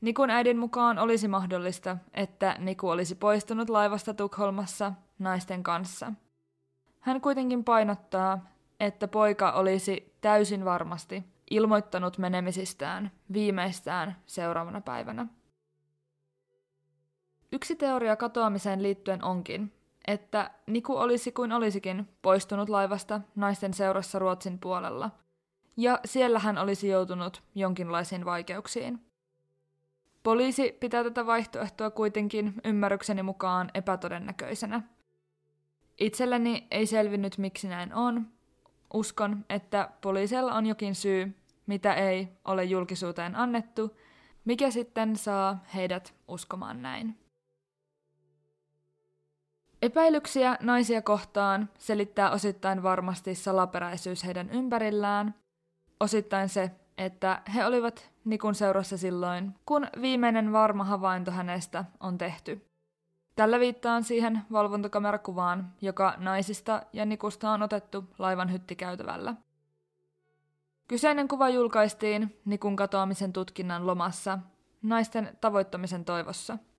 Nikun 0.00 0.30
äidin 0.30 0.58
mukaan 0.58 0.98
olisi 0.98 1.28
mahdollista, 1.28 1.96
että 2.14 2.56
Niku 2.58 2.88
olisi 2.88 3.14
poistunut 3.14 3.70
laivasta 3.70 4.14
Tukholmassa 4.14 4.92
naisten 5.18 5.62
kanssa. 5.62 6.12
Hän 7.00 7.20
kuitenkin 7.20 7.64
painottaa, 7.64 8.50
että 8.80 9.08
poika 9.08 9.52
olisi 9.52 10.16
täysin 10.20 10.64
varmasti 10.64 11.24
ilmoittanut 11.50 12.18
menemisistään 12.18 13.10
viimeistään 13.32 14.16
seuraavana 14.26 14.80
päivänä. 14.80 15.26
Yksi 17.52 17.76
teoria 17.76 18.16
katoamiseen 18.16 18.82
liittyen 18.82 19.24
onkin, 19.24 19.72
että 20.06 20.50
Niku 20.66 20.96
olisi 20.96 21.32
kuin 21.32 21.52
olisikin 21.52 22.08
poistunut 22.22 22.68
laivasta 22.68 23.20
naisten 23.36 23.74
seurassa 23.74 24.18
Ruotsin 24.18 24.58
puolella, 24.58 25.10
ja 25.76 26.00
siellä 26.04 26.38
hän 26.38 26.58
olisi 26.58 26.88
joutunut 26.88 27.42
jonkinlaisiin 27.54 28.24
vaikeuksiin. 28.24 29.09
Poliisi 30.22 30.76
pitää 30.80 31.04
tätä 31.04 31.26
vaihtoehtoa 31.26 31.90
kuitenkin 31.90 32.54
ymmärrykseni 32.64 33.22
mukaan 33.22 33.70
epätodennäköisenä. 33.74 34.82
Itselleni 36.00 36.66
ei 36.70 36.86
selvinnyt 36.86 37.38
miksi 37.38 37.68
näin 37.68 37.94
on. 37.94 38.26
Uskon, 38.94 39.44
että 39.48 39.90
poliisilla 40.00 40.54
on 40.54 40.66
jokin 40.66 40.94
syy, 40.94 41.36
mitä 41.66 41.94
ei 41.94 42.28
ole 42.44 42.64
julkisuuteen 42.64 43.36
annettu, 43.36 43.96
mikä 44.44 44.70
sitten 44.70 45.16
saa 45.16 45.64
heidät 45.74 46.14
uskomaan 46.28 46.82
näin. 46.82 47.18
Epäilyksiä 49.82 50.56
naisia 50.60 51.02
kohtaan 51.02 51.68
selittää 51.78 52.30
osittain 52.30 52.82
varmasti 52.82 53.34
salaperäisyys 53.34 54.24
heidän 54.24 54.50
ympärillään, 54.50 55.34
osittain 56.00 56.48
se, 56.48 56.70
että 56.98 57.42
he 57.54 57.64
olivat 57.64 58.09
Nikun 58.30 58.54
seurassa 58.54 58.98
silloin, 58.98 59.54
kun 59.66 59.86
viimeinen 60.00 60.52
varma 60.52 60.84
havainto 60.84 61.30
hänestä 61.30 61.84
on 62.00 62.18
tehty. 62.18 62.66
Tällä 63.36 63.60
viittaan 63.60 64.04
siihen 64.04 64.40
valvontakamerakuvaan, 64.52 65.72
joka 65.80 66.14
naisista 66.18 66.82
ja 66.92 67.06
Nikusta 67.06 67.50
on 67.50 67.62
otettu 67.62 68.04
laivan 68.18 68.52
hyttikäytävällä. 68.52 69.34
Kyseinen 70.88 71.28
kuva 71.28 71.48
julkaistiin 71.48 72.40
Nikun 72.44 72.76
katoamisen 72.76 73.32
tutkinnan 73.32 73.86
lomassa 73.86 74.38
naisten 74.82 75.38
tavoittamisen 75.40 76.04
toivossa– 76.04 76.58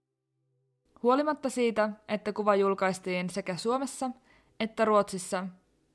Huolimatta 1.03 1.49
siitä, 1.49 1.89
että 2.07 2.33
kuva 2.33 2.55
julkaistiin 2.55 3.29
sekä 3.29 3.57
Suomessa 3.57 4.11
että 4.59 4.85
Ruotsissa, 4.85 5.47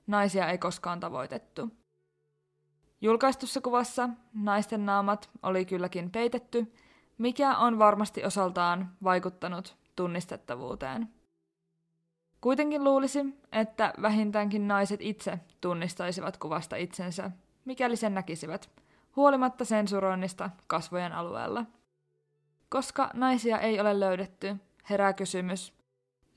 naisia 0.07 0.51
ei 0.51 0.59
koskaan 0.59 1.01
tavoitettu. 1.01 1.71
Julkaistussa 3.01 3.61
kuvassa 3.61 4.09
naisten 4.35 4.87
naamat 4.87 5.31
oli 5.43 5.65
kylläkin 5.65 6.11
peitetty, 6.11 6.73
mikä 7.19 7.57
on 7.59 7.79
varmasti 7.79 8.25
osaltaan 8.25 8.93
vaikuttanut 9.03 9.77
tunnistettavuuteen. 9.97 11.09
Kuitenkin 12.41 12.85
luulisi, 12.85 13.25
että 13.53 13.95
vähintäänkin 14.03 14.69
naiset 14.69 15.01
itse 15.03 15.41
tunnistaisivat 15.61 16.37
kuvasta 16.37 16.77
itsensä, 16.77 17.31
mikäli 17.65 17.97
sen 17.97 18.15
näkisivät, 18.15 18.71
huolimatta 19.17 19.65
sensuroinnista 19.65 20.51
kasvojen 20.67 21.13
alueella. 21.13 21.65
Koska 22.69 23.11
naisia 23.15 23.59
ei 23.59 23.81
ole 23.81 24.01
löydetty, 24.01 24.57
herää 24.91 25.13
kysymys, 25.13 25.73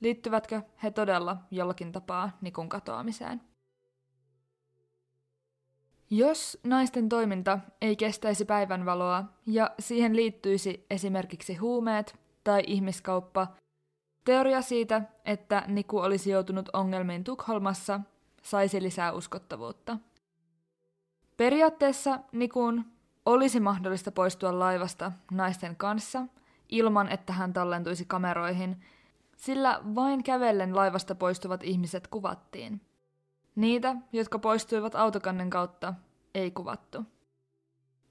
liittyvätkö 0.00 0.62
he 0.82 0.90
todella 0.90 1.36
jollakin 1.50 1.92
tapaa 1.92 2.30
Nikun 2.40 2.68
katoamiseen. 2.68 3.49
Jos 6.10 6.58
naisten 6.64 7.08
toiminta 7.08 7.58
ei 7.80 7.96
kestäisi 7.96 8.44
päivänvaloa 8.44 9.24
ja 9.46 9.70
siihen 9.78 10.16
liittyisi 10.16 10.86
esimerkiksi 10.90 11.54
huumeet 11.54 12.18
tai 12.44 12.62
ihmiskauppa, 12.66 13.46
teoria 14.24 14.62
siitä, 14.62 15.02
että 15.24 15.64
Niku 15.66 15.98
olisi 15.98 16.30
joutunut 16.30 16.68
ongelmiin 16.72 17.24
Tukholmassa, 17.24 18.00
saisi 18.42 18.82
lisää 18.82 19.12
uskottavuutta. 19.12 19.98
Periaatteessa 21.36 22.20
Nikun 22.32 22.84
olisi 23.26 23.60
mahdollista 23.60 24.12
poistua 24.12 24.58
laivasta 24.58 25.12
naisten 25.30 25.76
kanssa– 25.76 26.26
ilman, 26.70 27.08
että 27.08 27.32
hän 27.32 27.52
tallentuisi 27.52 28.04
kameroihin, 28.04 28.80
sillä 29.36 29.80
vain 29.94 30.22
kävellen 30.22 30.76
laivasta 30.76 31.14
poistuvat 31.14 31.64
ihmiset 31.64 32.08
kuvattiin. 32.08 32.80
Niitä, 33.56 33.96
jotka 34.12 34.38
poistuivat 34.38 34.94
autokannen 34.94 35.50
kautta, 35.50 35.94
ei 36.34 36.50
kuvattu. 36.50 37.04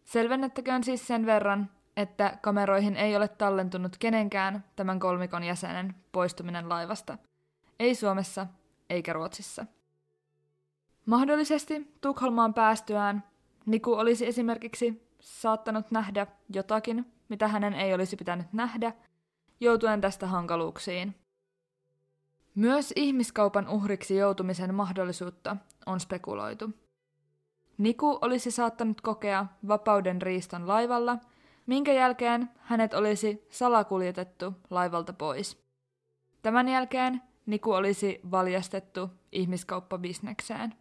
Selvennettäköön 0.06 0.84
siis 0.84 1.08
sen 1.08 1.26
verran, 1.26 1.70
että 1.98 2.38
kameroihin 2.42 2.96
ei 2.96 3.16
ole 3.16 3.28
tallentunut 3.28 3.98
kenenkään 3.98 4.64
tämän 4.76 5.00
kolmikon 5.00 5.44
jäsenen 5.44 5.96
poistuminen 6.12 6.70
laivasta. 6.70 7.18
Ei 7.80 7.96
Suomessa 7.96 8.48
eikä 8.90 9.14
Ruotsissa. 9.14 9.66
Mahdollisesti 11.06 11.94
Tukholmaan 12.02 12.54
päästyään 12.54 13.24
Niku 13.66 13.94
olisi 13.94 14.28
esimerkiksi 14.28 15.10
saattanut 15.20 15.92
nähdä 15.92 16.28
jotakin, 16.54 17.06
mitä 17.30 17.48
hänen 17.48 17.74
ei 17.74 17.94
olisi 17.94 18.16
pitänyt 18.16 18.54
nähdä, 18.54 18.94
joutuen 19.60 20.02
tästä 20.02 20.28
hankaluuksiin. 20.28 21.16
Myös 22.56 22.94
ihmiskaupan 22.96 23.68
uhriksi 23.70 24.16
joutumisen 24.16 24.76
mahdollisuutta 24.76 25.58
on 25.86 26.00
spekuloitu. 26.00 26.70
Niku 27.78 28.20
olisi 28.22 28.52
saattanut 28.52 29.02
kokea 29.02 29.46
vapauden 29.68 30.22
riiston 30.22 30.68
laivalla, 30.68 31.18
minkä 31.66 31.94
jälkeen 31.94 32.50
hänet 32.58 32.94
olisi 32.94 33.48
salakuljetettu 33.50 34.54
laivalta 34.70 35.14
pois. 35.14 35.64
Tämän 36.42 36.68
jälkeen 36.68 37.22
Niku 37.50 37.72
olisi 37.72 38.20
valjastettu 38.32 39.10
ihmiskauppabisnekseen. 39.32 40.76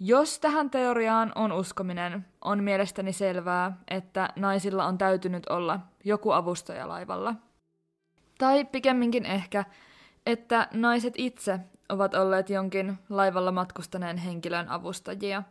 Jos 0.00 0.38
tähän 0.38 0.70
teoriaan 0.70 1.32
on 1.34 1.52
uskominen, 1.52 2.26
on 2.44 2.64
mielestäni 2.64 3.12
selvää, 3.12 3.76
että 3.88 4.28
naisilla 4.36 4.84
on 4.86 4.98
täytynyt 4.98 5.46
olla 5.48 5.80
joku 6.04 6.30
avustaja 6.30 6.88
laivalla. 6.88 7.34
Tai 8.38 8.64
pikemminkin 8.64 9.26
ehkä, 9.26 9.64
että 10.26 10.68
naiset 10.72 11.14
itse 11.16 11.60
ovat 11.88 12.14
olleet 12.14 12.50
jonkin 12.50 12.98
laivalla 13.08 13.52
matkustaneen 13.52 14.16
henkilön 14.16 14.68
avustajia 14.68 15.42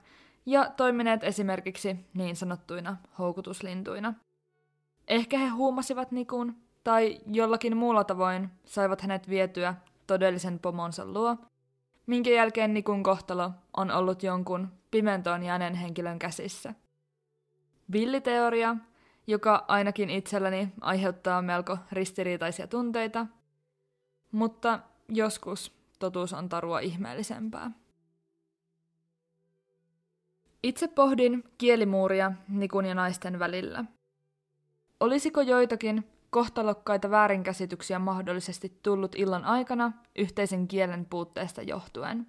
ja 0.45 0.71
toimineet 0.77 1.23
esimerkiksi 1.23 2.05
niin 2.13 2.35
sanottuina 2.35 2.97
houkutuslintuina. 3.19 4.13
Ehkä 5.07 5.37
he 5.37 5.47
huumasivat 5.47 6.11
Nikun 6.11 6.55
tai 6.83 7.19
jollakin 7.31 7.77
muulla 7.77 8.03
tavoin 8.03 8.49
saivat 8.65 9.01
hänet 9.01 9.29
vietyä 9.29 9.75
todellisen 10.07 10.59
pomonsa 10.59 11.05
luo, 11.05 11.37
minkä 12.05 12.29
jälkeen 12.29 12.73
Nikun 12.73 13.03
kohtalo 13.03 13.51
on 13.77 13.91
ollut 13.91 14.23
jonkun 14.23 14.71
pimentoon 14.91 15.43
jääneen 15.43 15.75
henkilön 15.75 16.19
käsissä. 16.19 16.73
Villiteoria, 17.91 18.75
joka 19.27 19.65
ainakin 19.67 20.09
itselläni 20.09 20.69
aiheuttaa 20.81 21.41
melko 21.41 21.77
ristiriitaisia 21.91 22.67
tunteita, 22.67 23.25
mutta 24.31 24.79
joskus 25.09 25.71
totuus 25.99 26.33
on 26.33 26.49
tarua 26.49 26.79
ihmeellisempää. 26.79 27.71
Itse 30.63 30.87
pohdin 30.87 31.43
kielimuuria 31.57 32.31
Nikun 32.49 32.85
ja 32.85 32.95
naisten 32.95 33.39
välillä. 33.39 33.85
Olisiko 34.99 35.41
joitakin 35.41 36.07
kohtalokkaita 36.29 37.09
väärinkäsityksiä 37.09 37.99
mahdollisesti 37.99 38.79
tullut 38.83 39.15
illan 39.15 39.45
aikana 39.45 39.91
yhteisen 40.15 40.67
kielen 40.67 41.05
puutteesta 41.05 41.61
johtuen? 41.61 42.27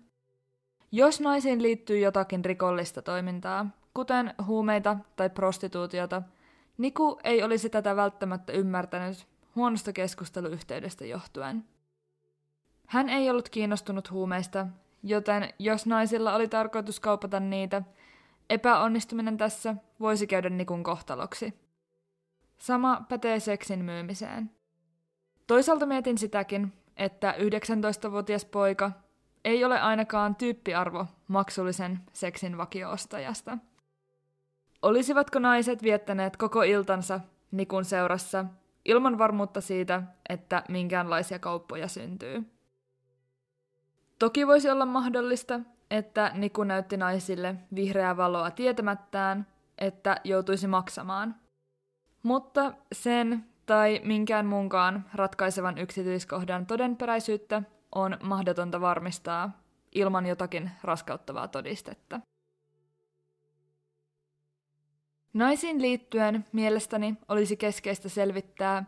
Jos 0.93 1.21
naisiin 1.21 1.63
liittyy 1.63 1.99
jotakin 1.99 2.45
rikollista 2.45 3.03
toimintaa, 3.03 3.67
kuten 3.95 4.35
huumeita 4.47 4.97
tai 5.17 5.31
prostituutiota, 5.31 6.23
Niku 6.79 7.19
ei 7.25 7.43
olisi 7.43 7.71
tätä 7.71 7.97
välttämättä 7.97 8.53
ymmärtänyt 8.53 9.27
huonosta 9.57 9.93
keskusteluyhteydestä 9.93 11.05
johtuen. 11.07 11.64
Hän 12.87 13.09
ei 13.09 13.31
ollut 13.31 13.49
kiinnostunut 13.49 14.11
huumeista, 14.11 14.67
joten 15.03 15.55
jos 15.59 15.87
naisilla 15.87 16.35
oli 16.35 16.49
tarkoitus 16.49 17.01
kaupata 17.01 17.41
niitä, 17.41 17.83
epäonnistuminen 18.51 19.37
tässä 19.37 19.75
voisi 20.01 20.27
käydä 20.27 20.49
Nikun 20.49 20.83
kohtaloksi. 20.83 21.55
Sama 22.59 23.05
pätee 23.09 23.41
seksin 23.41 23.85
myymiseen. 23.85 24.51
Toisaalta 25.47 25.87
mietin 25.87 26.19
sitäkin, 26.19 26.73
että 26.97 27.35
19-vuotias 27.38 28.45
poika 28.45 28.93
ei 29.45 29.64
ole 29.64 29.81
ainakaan 29.81 30.37
tyyppiarvo 30.37 31.07
maksullisen 31.29 32.01
seksin 32.12 32.59
vakioostajasta. 32.59 33.59
Olisivatko 34.83 35.38
naiset 35.38 35.83
viettäneet 35.83 36.37
koko 36.37 36.62
iltansa 36.62 37.21
Nikun 37.51 37.85
seurassa 37.85 38.45
ilman 38.85 39.19
varmuutta 39.19 39.61
siitä, 39.61 40.03
että 40.29 40.62
minkäänlaisia 40.69 41.38
kauppoja 41.38 41.88
syntyy? 41.88 42.45
Toki 44.19 44.47
voisi 44.47 44.71
olla 44.71 44.87
mahdollista, 44.87 45.61
että 45.91 46.31
Niku 46.35 46.64
näytti 46.64 46.97
naisille 46.97 47.55
vihreää 47.75 48.17
valoa 48.17 48.51
tietämättään, 48.51 49.47
että 49.79 50.17
joutuisi 50.25 50.67
maksamaan. 50.67 51.35
Mutta 52.23 52.73
sen 52.93 53.45
tai 53.67 54.01
minkään 54.05 54.47
muunkaan 54.47 55.05
ratkaisevan 55.14 55.79
yksityiskohdan 55.79 56.67
todenperäisyyttä 56.67 57.62
on 57.95 58.19
mahdotonta 58.23 58.81
varmistaa 58.81 59.51
ilman 59.95 60.27
jotakin 60.27 60.71
raskauttavaa 60.83 61.49
todistetta. 61.49 62.21
Naisiin 65.33 65.83
liittyen 65.83 66.47
mielestäni 66.53 67.14
olisi 67.29 67.57
keskeistä 67.57 68.09
selvittää, 68.09 68.85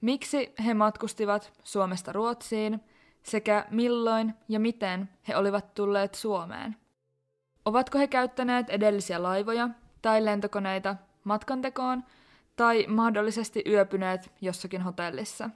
miksi 0.00 0.54
he 0.64 0.74
matkustivat 0.74 1.52
Suomesta 1.64 2.12
Ruotsiin 2.12 2.80
sekä 3.22 3.66
milloin 3.70 4.34
ja 4.48 4.60
miten 4.60 5.08
he 5.28 5.36
olivat 5.36 5.74
tulleet 5.74 6.14
Suomeen. 6.14 6.76
Ovatko 7.64 7.98
he 7.98 8.06
käyttäneet 8.06 8.70
edellisiä 8.70 9.22
laivoja 9.22 9.68
tai 10.02 10.24
lentokoneita 10.24 10.96
matkantekoon 11.24 12.04
tai 12.56 12.86
mahdollisesti 12.86 13.62
yöpyneet 13.66 14.32
jossakin 14.40 14.82
hotellissa? 14.82 15.50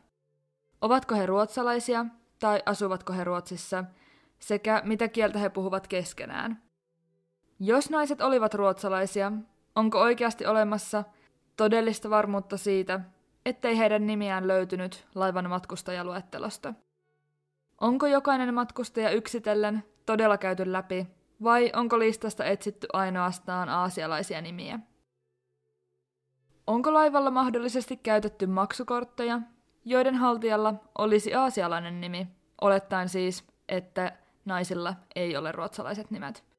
Ovatko 0.81 1.15
he 1.15 1.27
ruotsalaisia 1.27 2.07
tai 2.39 2.63
asuvatko 2.67 3.13
he 3.13 3.25
Ruotsissa 3.25 3.85
sekä 4.39 4.83
mitä 4.85 5.09
kieltä 5.09 5.39
he 5.39 5.49
puhuvat 5.49 5.87
keskenään? 5.87 6.63
Jos 7.61 7.91
naiset 7.91 8.21
olivat 8.21 8.55
ruotsalaisia, 8.55 9.33
Onko 9.77 10.01
oikeasti 10.01 10.47
olemassa 10.47 11.05
todellista 11.57 12.11
varmuutta 12.11 12.57
siitä, 12.57 13.01
ettei 13.47 13.79
heidän 13.79 14.07
nimiään 14.07 14.49
löytynyt 14.49 15.07
laivan 15.15 15.49
matkustajaluettelosta? 15.49 16.75
Onko 17.81 18.07
jokainen 18.07 18.55
matkustaja 18.55 19.11
yksitellen 19.11 19.85
todella 20.07 20.39
käyty 20.39 20.73
läpi, 20.73 21.07
vai 21.43 21.73
onko 21.75 21.99
listasta 21.99 22.45
etsitty 22.45 22.87
ainoastaan 22.93 23.69
aasialaisia 23.69 24.41
nimiä? 24.41 24.79
Onko 26.67 26.93
laivalla 26.93 27.31
mahdollisesti 27.31 27.97
käytetty 27.97 28.47
maksukortteja, 28.47 29.41
joiden 29.85 30.15
haltijalla 30.15 30.75
olisi 30.99 31.35
aasialainen 31.35 32.01
nimi, 32.01 32.29
olettaen 32.61 33.09
siis, 33.09 33.45
että 33.69 34.13
naisilla 34.45 34.95
ei 35.17 35.37
ole 35.37 35.53
ruotsalaiset 35.53 36.11
nimet? 36.11 36.56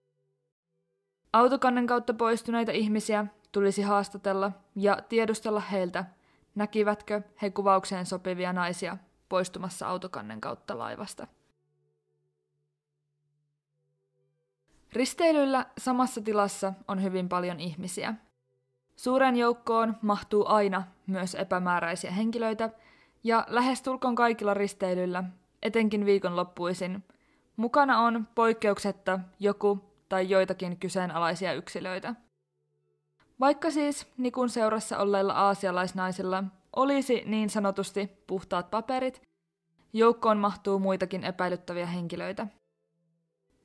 Autokannen 1.34 1.88
kautta 1.88 2.14
poistuneita 2.14 2.72
ihmisiä 2.72 3.26
tulisi 3.52 3.82
haastatella 3.82 4.52
ja 4.76 4.98
tiedustella 5.10 5.60
heiltä, 5.60 6.06
näkivätkö 6.56 7.22
he 7.42 7.50
kuvaukseen 7.50 8.06
sopivia 8.06 8.54
naisia 8.54 8.98
poistumassa 9.30 9.88
autokannen 9.88 10.42
kautta 10.42 10.78
laivasta. 10.78 11.28
Risteilyllä 14.94 15.66
samassa 15.78 16.22
tilassa 16.22 16.74
on 16.88 17.04
hyvin 17.04 17.30
paljon 17.30 17.60
ihmisiä. 17.60 18.14
Suuren 18.96 19.36
joukkoon 19.36 19.98
mahtuu 20.02 20.46
aina 20.48 20.84
myös 21.08 21.36
epämääräisiä 21.36 22.12
henkilöitä, 22.12 22.70
ja 23.24 23.46
lähestulkoon 23.48 24.16
kaikilla 24.16 24.54
risteilyillä, 24.54 25.24
etenkin 25.62 26.06
viikonloppuisin, 26.06 27.04
mukana 27.56 28.00
on 28.00 28.28
poikkeuksetta 28.36 29.20
joku 29.40 29.87
tai 30.10 30.30
joitakin 30.30 30.80
kyseenalaisia 30.80 31.54
yksilöitä. 31.54 32.16
Vaikka 33.40 33.72
siis 33.72 34.08
Nikun 34.18 34.50
seurassa 34.50 34.98
olleilla 34.98 35.34
aasialaisnaisilla 35.34 36.44
olisi 36.76 37.24
niin 37.26 37.50
sanotusti 37.50 38.12
puhtaat 38.28 38.72
paperit, 38.72 39.22
joukkoon 39.94 40.38
mahtuu 40.38 40.80
muitakin 40.80 41.24
epäilyttäviä 41.24 41.86
henkilöitä. 41.86 42.48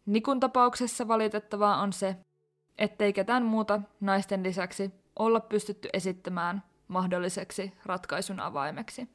Nikun 0.06 0.40
tapauksessa 0.40 1.08
valitettavaa 1.08 1.80
on 1.80 1.92
se, 1.92 2.16
ettei 2.78 3.12
ketään 3.12 3.42
muuta 3.44 3.80
naisten 4.00 4.42
lisäksi 4.42 4.90
olla 5.18 5.40
pystytty 5.40 5.88
esittämään 5.92 6.62
mahdolliseksi 6.88 7.72
ratkaisun 7.86 8.40
avaimeksi. 8.40 9.08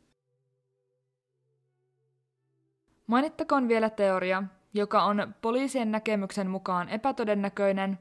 Mainittakoon 3.08 3.68
vielä 3.68 3.90
teoria, 3.90 4.44
joka 4.78 5.04
on 5.04 5.34
poliisien 5.42 5.92
näkemyksen 5.92 6.50
mukaan 6.50 6.90
epätodennäköinen, 6.90 8.00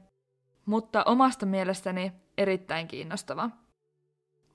mutta 0.65 1.03
omasta 1.03 1.45
mielestäni 1.45 2.13
erittäin 2.37 2.87
kiinnostava. 2.87 3.49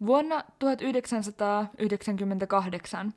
Vuonna 0.07 0.45
1998 0.59 3.15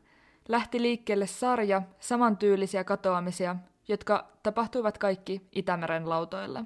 lähti 0.49 0.82
liikkeelle 0.82 1.28
sarja 1.28 1.82
samantyylisiä 1.99 2.84
katoamisia, 2.84 3.56
jotka 3.88 4.28
tapahtuivat 4.43 4.97
kaikki 4.97 5.47
Itämeren 5.51 6.10
lautoilla. 6.10 6.66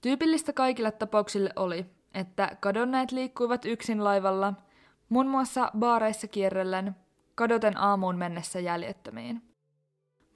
Tyypillistä 0.00 0.52
kaikille 0.52 0.92
tapauksille 0.92 1.50
oli, 1.56 1.86
että 2.14 2.56
kadonneet 2.60 3.12
liikkuivat 3.12 3.64
yksin 3.64 4.04
laivalla, 4.04 4.54
muun 5.08 5.26
muassa 5.26 5.70
baareissa 5.78 6.28
kierrellen, 6.28 6.96
kadoten 7.34 7.78
aamuun 7.78 8.16
mennessä 8.16 8.60
jäljettömiin. 8.60 9.45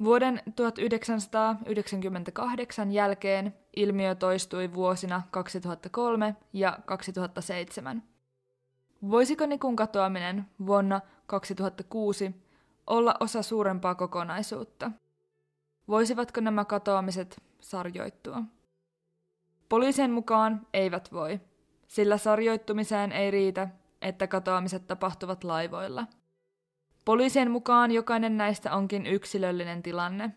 Vuoden 0.04 0.42
1998 0.56 2.92
jälkeen 2.92 3.54
ilmiö 3.76 4.14
toistui 4.14 4.74
vuosina 4.74 5.22
2003 5.30 6.36
ja 6.52 6.78
2007. 6.84 8.02
Voisiko 9.10 9.46
Nikun 9.46 9.76
katoaminen 9.76 10.46
vuonna 10.66 11.00
2006 11.26 12.34
olla 12.86 13.14
osa 13.20 13.42
suurempaa 13.42 13.94
kokonaisuutta? 13.94 14.90
Voisivatko 15.88 16.40
nämä 16.40 16.64
katoamiset 16.64 17.42
sarjoittua? 17.60 18.42
Poliisien 19.68 20.10
mukaan 20.10 20.66
eivät 20.74 21.12
voi, 21.12 21.40
sillä 21.86 22.18
sarjoittumiseen 22.18 23.12
ei 23.12 23.30
riitä, 23.30 23.68
että 24.02 24.26
katoamiset 24.26 24.86
tapahtuvat 24.86 25.44
laivoilla– 25.44 26.06
Poliisien 27.10 27.50
mukaan 27.50 27.90
jokainen 27.92 28.36
näistä 28.36 28.74
onkin 28.74 29.06
yksilöllinen 29.06 29.82
tilanne. 29.82 30.30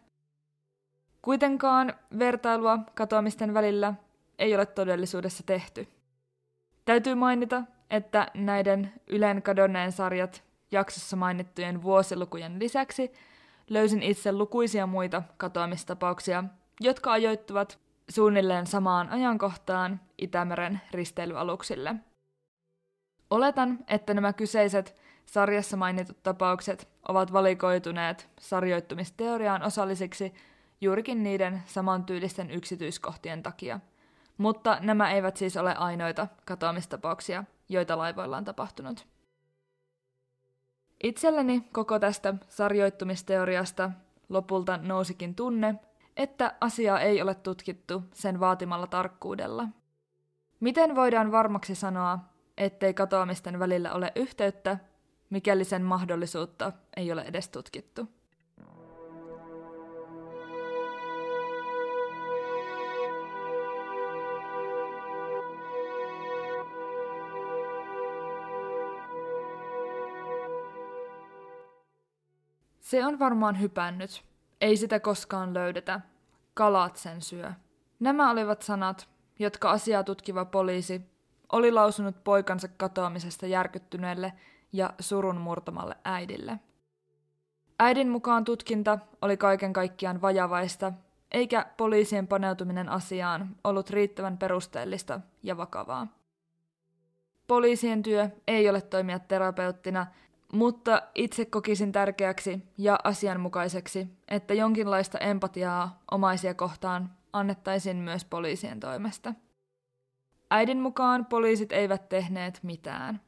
Kuitenkaan 1.21 1.93
vertailua 2.19 2.79
katoamisten 2.95 3.53
välillä 3.53 3.93
ei 4.39 4.55
ole 4.55 4.65
todellisuudessa 4.65 5.43
tehty. 5.45 5.87
Täytyy 6.85 7.15
mainita, 7.15 7.63
että 7.89 8.27
näiden 8.33 8.93
Ylen 9.07 9.41
kadonneen 9.41 9.91
sarjat 9.91 10.43
jaksossa 10.71 11.17
mainittujen 11.17 11.81
vuosilukujen 11.83 12.59
lisäksi 12.59 13.11
löysin 13.69 14.03
itse 14.03 14.31
lukuisia 14.31 14.87
muita 14.87 15.23
katoamistapauksia, 15.37 16.43
jotka 16.79 17.11
ajoittuvat 17.11 17.79
suunnilleen 18.09 18.67
samaan 18.67 19.09
ajankohtaan 19.09 19.99
Itämeren 20.17 20.81
risteilyaluksille. 20.91 21.95
Oletan, 23.29 23.79
että 23.87 24.13
nämä 24.13 24.33
kyseiset 24.33 25.02
sarjassa 25.25 25.77
mainitut 25.77 26.23
tapaukset 26.23 26.87
ovat 27.07 27.33
valikoituneet 27.33 28.29
sarjoittumisteoriaan 28.39 29.63
osallisiksi 29.63 30.33
juurikin 30.81 31.23
niiden 31.23 31.63
samantyylisten 31.65 32.51
yksityiskohtien 32.51 33.43
takia. 33.43 33.79
Mutta 34.37 34.77
nämä 34.81 35.11
eivät 35.11 35.37
siis 35.37 35.57
ole 35.57 35.75
ainoita 35.75 36.27
katoamistapauksia, 36.45 37.43
joita 37.69 37.97
laivoilla 37.97 38.37
on 38.37 38.45
tapahtunut. 38.45 39.07
Itselleni 41.03 41.67
koko 41.71 41.99
tästä 41.99 42.33
sarjoittumisteoriasta 42.49 43.91
lopulta 44.29 44.77
nousikin 44.77 45.35
tunne, 45.35 45.75
että 46.17 46.55
asiaa 46.61 46.99
ei 46.99 47.21
ole 47.21 47.35
tutkittu 47.35 48.03
sen 48.13 48.39
vaatimalla 48.39 48.87
tarkkuudella. 48.87 49.67
Miten 50.59 50.95
voidaan 50.95 51.31
varmaksi 51.31 51.75
sanoa, 51.75 52.19
ettei 52.57 52.93
katoamisten 52.93 53.59
välillä 53.59 53.93
ole 53.93 54.11
yhteyttä, 54.15 54.77
mikäli 55.29 55.63
sen 55.63 55.83
mahdollisuutta 55.83 56.73
ei 56.97 57.11
ole 57.11 57.21
edes 57.21 57.49
tutkittu? 57.49 58.09
Se 72.93 73.05
on 73.05 73.19
varmaan 73.19 73.59
hypännyt. 73.59 74.23
Ei 74.61 74.77
sitä 74.77 74.99
koskaan 74.99 75.53
löydetä. 75.53 76.01
Kalat 76.53 76.95
sen 76.95 77.21
syö. 77.21 77.51
Nämä 77.99 78.31
olivat 78.31 78.61
sanat, 78.61 79.09
jotka 79.39 79.71
asiaa 79.71 80.03
tutkiva 80.03 80.45
poliisi 80.45 81.01
oli 81.51 81.71
lausunut 81.71 82.23
poikansa 82.23 82.67
katoamisesta 82.67 83.47
järkyttyneelle 83.47 84.33
ja 84.73 84.93
surun 84.99 85.37
murtamalle 85.37 85.97
äidille. 86.05 86.59
Äidin 87.79 88.09
mukaan 88.09 88.43
tutkinta 88.43 88.99
oli 89.21 89.37
kaiken 89.37 89.73
kaikkiaan 89.73 90.21
vajavaista, 90.21 90.93
eikä 91.31 91.65
poliisien 91.77 92.27
paneutuminen 92.27 92.89
asiaan 92.89 93.55
ollut 93.63 93.89
riittävän 93.89 94.37
perusteellista 94.37 95.19
ja 95.43 95.57
vakavaa. 95.57 96.07
Poliisien 97.47 98.03
työ 98.03 98.29
ei 98.47 98.69
ole 98.69 98.81
toimia 98.81 99.19
terapeuttina, 99.19 100.05
mutta 100.53 101.01
itse 101.15 101.45
kokisin 101.45 101.91
tärkeäksi 101.91 102.63
ja 102.77 102.99
asianmukaiseksi, 103.03 104.07
että 104.27 104.53
jonkinlaista 104.53 105.17
empatiaa 105.17 105.99
omaisia 106.11 106.53
kohtaan 106.53 107.11
annettaisiin 107.33 107.97
myös 107.97 108.25
poliisien 108.25 108.79
toimesta. 108.79 109.33
Äidin 110.51 110.79
mukaan 110.79 111.25
poliisit 111.25 111.71
eivät 111.71 112.09
tehneet 112.09 112.59
mitään. 112.63 113.21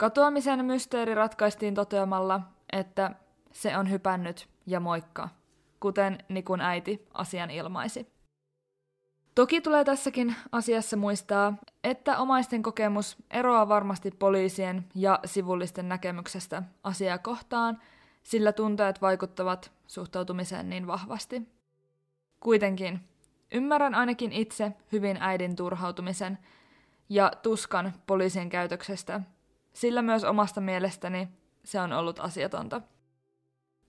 Katoamisen 0.00 0.64
mysteeri 0.64 1.14
ratkaistiin 1.14 1.74
toteamalla, 1.74 2.40
että 2.72 3.10
se 3.52 3.76
on 3.76 3.90
hypännyt 3.90 4.48
ja 4.66 4.80
moikka, 4.80 5.28
kuten 5.80 6.18
Nikun 6.28 6.60
äiti 6.60 7.06
asian 7.14 7.50
ilmaisi. 7.50 8.12
Toki 9.34 9.60
tulee 9.60 9.84
tässäkin 9.84 10.34
asiassa 10.52 10.96
muistaa, 10.96 11.54
että 11.84 12.18
omaisten 12.18 12.62
kokemus 12.62 13.16
eroaa 13.30 13.68
varmasti 13.68 14.10
poliisien 14.10 14.84
ja 14.94 15.18
sivullisten 15.24 15.88
näkemyksestä 15.88 16.62
asiaa 16.82 17.18
kohtaan, 17.18 17.80
sillä 18.22 18.52
tunteet 18.52 19.02
vaikuttavat 19.02 19.72
suhtautumiseen 19.86 20.70
niin 20.70 20.86
vahvasti. 20.86 21.42
Kuitenkin, 22.40 23.00
ymmärrän 23.52 23.94
ainakin 23.94 24.32
itse 24.32 24.72
hyvin 24.92 25.16
äidin 25.20 25.56
turhautumisen 25.56 26.38
ja 27.08 27.32
tuskan 27.42 27.92
poliisien 28.06 28.48
käytöksestä, 28.48 29.20
sillä 29.72 30.02
myös 30.02 30.24
omasta 30.24 30.60
mielestäni 30.60 31.28
se 31.64 31.80
on 31.80 31.92
ollut 31.92 32.20
asiatonta. 32.20 32.80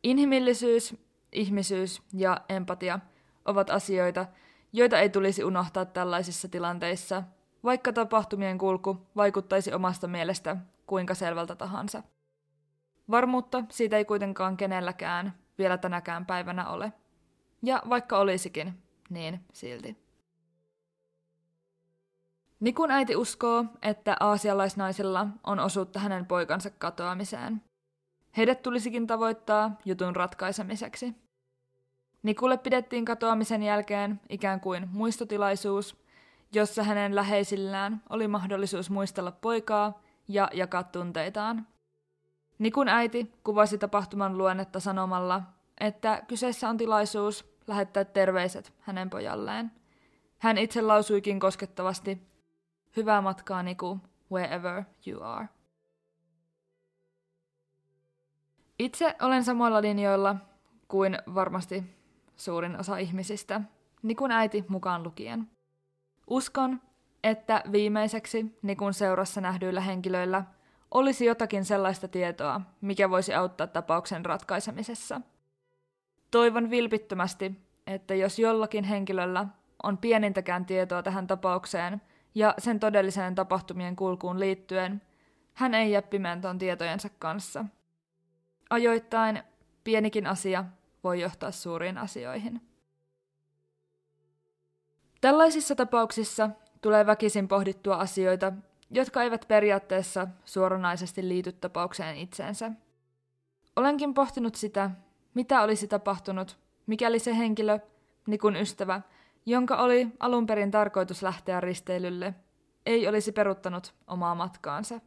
Inhimillisyys, 0.04 0.96
ihmisyys 1.32 2.02
ja 2.14 2.42
empatia 2.50 3.00
ovat 3.46 3.70
asioita, 3.70 4.26
joita 4.74 5.00
ei 5.00 5.10
tulisi 5.10 5.44
unohtaa 5.44 5.86
tällaisissa 5.86 6.48
tilanteissa, 6.48 7.24
vaikka 7.64 7.94
tapahtumien 7.94 8.58
kulku 8.58 9.08
vaikuttaisi 9.16 9.74
omasta 9.74 10.08
mielestä 10.08 10.58
kuinka 10.86 11.14
selvältä 11.14 11.56
tahansa. 11.56 12.04
Varmuutta 13.12 13.64
siitä 13.70 13.98
ei 13.98 14.06
kuitenkaan 14.06 14.58
kenelläkään 14.58 15.34
vielä 15.58 15.78
tänäkään 15.78 16.26
päivänä 16.26 16.70
ole. 16.70 16.94
Ja 17.64 17.82
vaikka 17.90 18.18
olisikin, 18.18 18.74
niin 19.10 19.40
silti. 19.54 20.11
Nikun 22.62 22.92
äiti 22.92 23.16
uskoo, 23.16 23.66
että 23.82 24.18
aasialaisnaisilla 24.20 25.28
on 25.44 25.60
osuutta 25.60 26.00
hänen 26.00 26.26
poikansa 26.26 26.70
katoamiseen. 26.70 27.62
Heidät 28.38 28.62
tulisikin 28.62 29.08
tavoittaa 29.08 29.72
jutun 29.86 30.16
ratkaisemiseksi. 30.16 31.16
Nikulle 32.24 32.58
pidettiin 32.58 33.06
katoamisen 33.06 33.64
jälkeen 33.64 34.22
ikään 34.30 34.60
kuin 34.60 34.90
muistotilaisuus, 34.92 35.98
jossa 36.54 36.84
hänen 36.84 37.16
läheisillään 37.16 38.02
oli 38.10 38.28
mahdollisuus 38.28 38.90
muistella 38.90 39.32
poikaa 39.32 40.02
ja 40.28 40.50
jakaa 40.54 40.84
tunteitaan. 40.84 41.68
Nikun 42.60 42.88
äiti 42.88 43.34
kuvasi 43.44 43.78
tapahtuman 43.78 44.38
luonnetta 44.38 44.80
sanomalla, 44.80 45.42
että 45.80 46.24
kyseessä 46.28 46.70
on 46.70 46.78
tilaisuus 46.78 47.54
lähettää 47.68 48.06
terveiset 48.06 48.74
hänen 48.80 49.10
pojalleen. 49.10 49.72
Hän 50.38 50.58
itse 50.58 50.82
lausuikin 50.82 51.40
koskettavasti, 51.40 52.31
hyvää 52.96 53.22
matkaa 53.22 53.64
Niku, 53.64 54.00
wherever 54.32 54.84
you 55.08 55.24
are. 55.24 55.48
Itse 58.80 59.16
olen 59.22 59.44
samoilla 59.44 59.82
linjoilla 59.82 60.36
kuin 60.88 61.18
varmasti 61.34 61.84
suurin 62.36 62.80
osa 62.80 62.98
ihmisistä, 62.98 63.62
Nikun 64.04 64.32
äiti 64.32 64.66
mukaan 64.68 65.04
lukien. 65.04 65.48
Uskon, 66.28 66.82
että 67.24 67.64
viimeiseksi 67.72 68.58
Nikun 68.62 68.94
seurassa 68.94 69.42
nähdyillä 69.42 69.82
henkilöillä 69.82 70.44
olisi 70.92 71.26
jotakin 71.26 71.66
sellaista 71.66 72.08
tietoa, 72.08 72.62
mikä 72.82 73.10
voisi 73.10 73.34
auttaa 73.34 73.68
tapauksen 73.68 74.26
ratkaisemisessa. 74.26 75.22
Toivon 76.32 76.70
vilpittömästi, 76.70 77.52
että 77.88 78.16
jos 78.16 78.40
jollakin 78.40 78.84
henkilöllä 78.84 79.48
on 79.84 79.98
pienintäkään 79.98 80.66
tietoa 80.66 81.04
tähän 81.04 81.28
tapaukseen 81.28 82.02
ja 82.36 82.54
sen 82.58 82.80
todelliseen 82.80 83.36
tapahtumien 83.36 83.96
kulkuun 83.96 84.40
liittyen, 84.40 85.02
hän 85.54 85.74
ei 85.74 85.92
jää 85.92 86.02
pimentoon 86.02 86.58
tietojensa 86.58 87.10
kanssa. 87.20 87.66
Ajoittain 88.70 89.44
pienikin 89.84 90.28
asia 90.28 90.66
voi 91.04 91.22
johtaa 91.22 91.52
suuriin 91.52 91.98
asioihin. 91.98 92.62
Tällaisissa 95.22 95.76
tapauksissa 95.76 96.50
tulee 96.82 97.06
väkisin 97.06 97.48
pohdittua 97.48 97.96
asioita, 97.96 98.54
jotka 98.90 99.24
eivät 99.24 99.46
periaatteessa 99.48 100.28
suoranaisesti 100.46 101.28
liity 101.28 101.52
tapaukseen 101.52 102.18
itseensä. 102.18 102.72
Olenkin 103.76 104.14
pohtinut 104.14 104.56
sitä, 104.56 104.92
mitä 105.34 105.62
olisi 105.62 105.88
tapahtunut, 105.88 106.58
mikäli 106.88 107.20
se 107.20 107.38
henkilö, 107.38 107.80
Nikun 108.28 108.56
ystävä, 108.56 109.02
jonka 109.46 109.78
oli 109.78 110.08
alun 110.20 110.48
perin 110.48 110.72
tarkoitus 110.72 111.24
lähteä 111.24 111.62
risteilylle, 111.62 112.36
ei 112.86 113.08
olisi 113.08 113.32
peruttanut 113.32 113.94
omaa 114.08 114.36
matkaansa. 114.36 115.00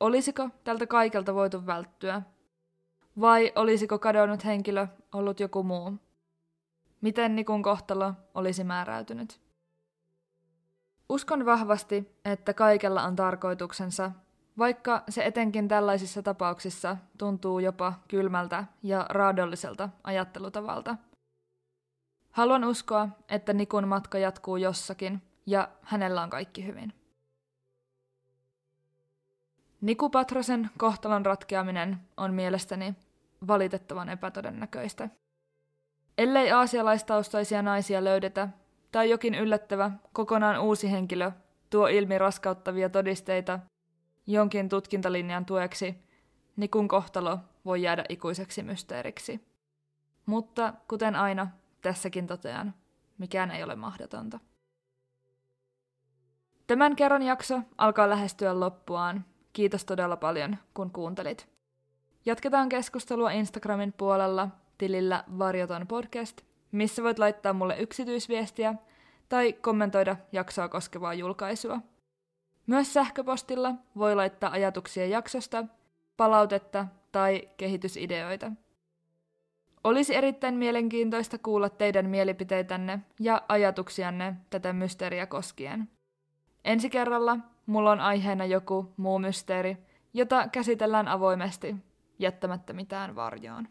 Olisiko 0.00 0.48
tältä 0.64 0.86
kaikelta 0.86 1.34
voitu 1.34 1.66
välttyä 1.66 2.22
vai 3.20 3.52
olisiko 3.54 3.98
kadonnut 3.98 4.44
henkilö 4.44 4.86
ollut 5.12 5.40
joku 5.40 5.62
muu? 5.62 5.92
Miten 7.00 7.36
Nikun 7.36 7.62
kohtalo 7.62 8.14
olisi 8.34 8.64
määräytynyt? 8.64 9.40
Uskon 11.08 11.46
vahvasti, 11.46 12.16
että 12.24 12.54
kaikella 12.54 13.02
on 13.02 13.16
tarkoituksensa, 13.16 14.12
vaikka 14.58 15.02
se 15.08 15.24
etenkin 15.24 15.68
tällaisissa 15.68 16.22
tapauksissa 16.22 16.96
tuntuu 17.18 17.58
jopa 17.58 17.94
kylmältä 18.08 18.64
ja 18.82 19.06
raadolliselta 19.08 19.88
ajattelutavalta. 20.04 20.96
Haluan 22.30 22.64
uskoa, 22.64 23.08
että 23.28 23.52
Nikun 23.52 23.88
matka 23.88 24.18
jatkuu 24.18 24.56
jossakin 24.56 25.22
ja 25.46 25.68
hänellä 25.82 26.22
on 26.22 26.30
kaikki 26.30 26.66
hyvin. 26.66 26.92
Niku 29.80 30.10
Patrosen 30.10 30.70
kohtalon 30.78 31.26
ratkeaminen 31.26 32.00
on 32.16 32.34
mielestäni 32.34 32.94
valitettavan 33.46 34.08
epätodennäköistä. 34.08 35.08
Ellei 36.18 36.52
aasialaistaustaisia 36.52 37.62
naisia 37.62 38.04
löydetä, 38.04 38.48
tai 38.92 39.10
jokin 39.10 39.34
yllättävä, 39.34 39.90
kokonaan 40.12 40.60
uusi 40.60 40.90
henkilö 40.90 41.32
tuo 41.70 41.86
ilmi 41.86 42.18
raskauttavia 42.18 42.88
todisteita 42.88 43.58
jonkin 44.26 44.68
tutkintalinjan 44.68 45.46
tueksi, 45.46 45.94
Nikun 46.56 46.88
kohtalo 46.88 47.38
voi 47.64 47.82
jäädä 47.82 48.04
ikuiseksi 48.08 48.62
mysteeriksi. 48.62 49.40
Mutta 50.26 50.74
kuten 50.88 51.16
aina, 51.16 51.48
tässäkin 51.80 52.26
totean, 52.26 52.74
mikään 53.18 53.50
ei 53.50 53.62
ole 53.62 53.76
mahdotonta. 53.76 54.38
Tämän 56.66 56.96
kerran 56.96 57.22
jakso 57.22 57.60
alkaa 57.78 58.10
lähestyä 58.10 58.60
loppuaan. 58.60 59.24
Kiitos 59.52 59.84
todella 59.84 60.16
paljon, 60.16 60.56
kun 60.74 60.90
kuuntelit. 60.90 61.48
Jatketaan 62.26 62.68
keskustelua 62.68 63.30
Instagramin 63.30 63.92
puolella 63.92 64.48
tilillä 64.78 65.24
Varjoton 65.38 65.86
podcast, 65.86 66.40
missä 66.72 67.02
voit 67.02 67.18
laittaa 67.18 67.52
mulle 67.52 67.78
yksityisviestiä 67.78 68.74
tai 69.28 69.52
kommentoida 69.52 70.16
jaksoa 70.32 70.68
koskevaa 70.68 71.14
julkaisua. 71.14 71.80
Myös 72.66 72.92
sähköpostilla 72.92 73.74
voi 73.96 74.14
laittaa 74.14 74.50
ajatuksia 74.50 75.06
jaksosta, 75.06 75.64
palautetta 76.16 76.86
tai 77.12 77.48
kehitysideoita. 77.56 78.52
Olisi 79.84 80.14
erittäin 80.14 80.54
mielenkiintoista 80.54 81.38
kuulla 81.38 81.68
teidän 81.68 82.10
mielipiteitänne 82.10 82.98
ja 83.20 83.42
ajatuksianne 83.48 84.36
tätä 84.50 84.72
mysteeriä 84.72 85.26
koskien. 85.26 85.88
Ensi 86.64 86.90
kerralla 86.90 87.38
mulla 87.66 87.90
on 87.90 88.00
aiheena 88.00 88.44
joku 88.44 88.92
muu 88.96 89.18
mysteeri, 89.18 89.76
jota 90.14 90.48
käsitellään 90.48 91.08
avoimesti, 91.08 91.76
jättämättä 92.18 92.72
mitään 92.72 93.14
varjoon. 93.16 93.68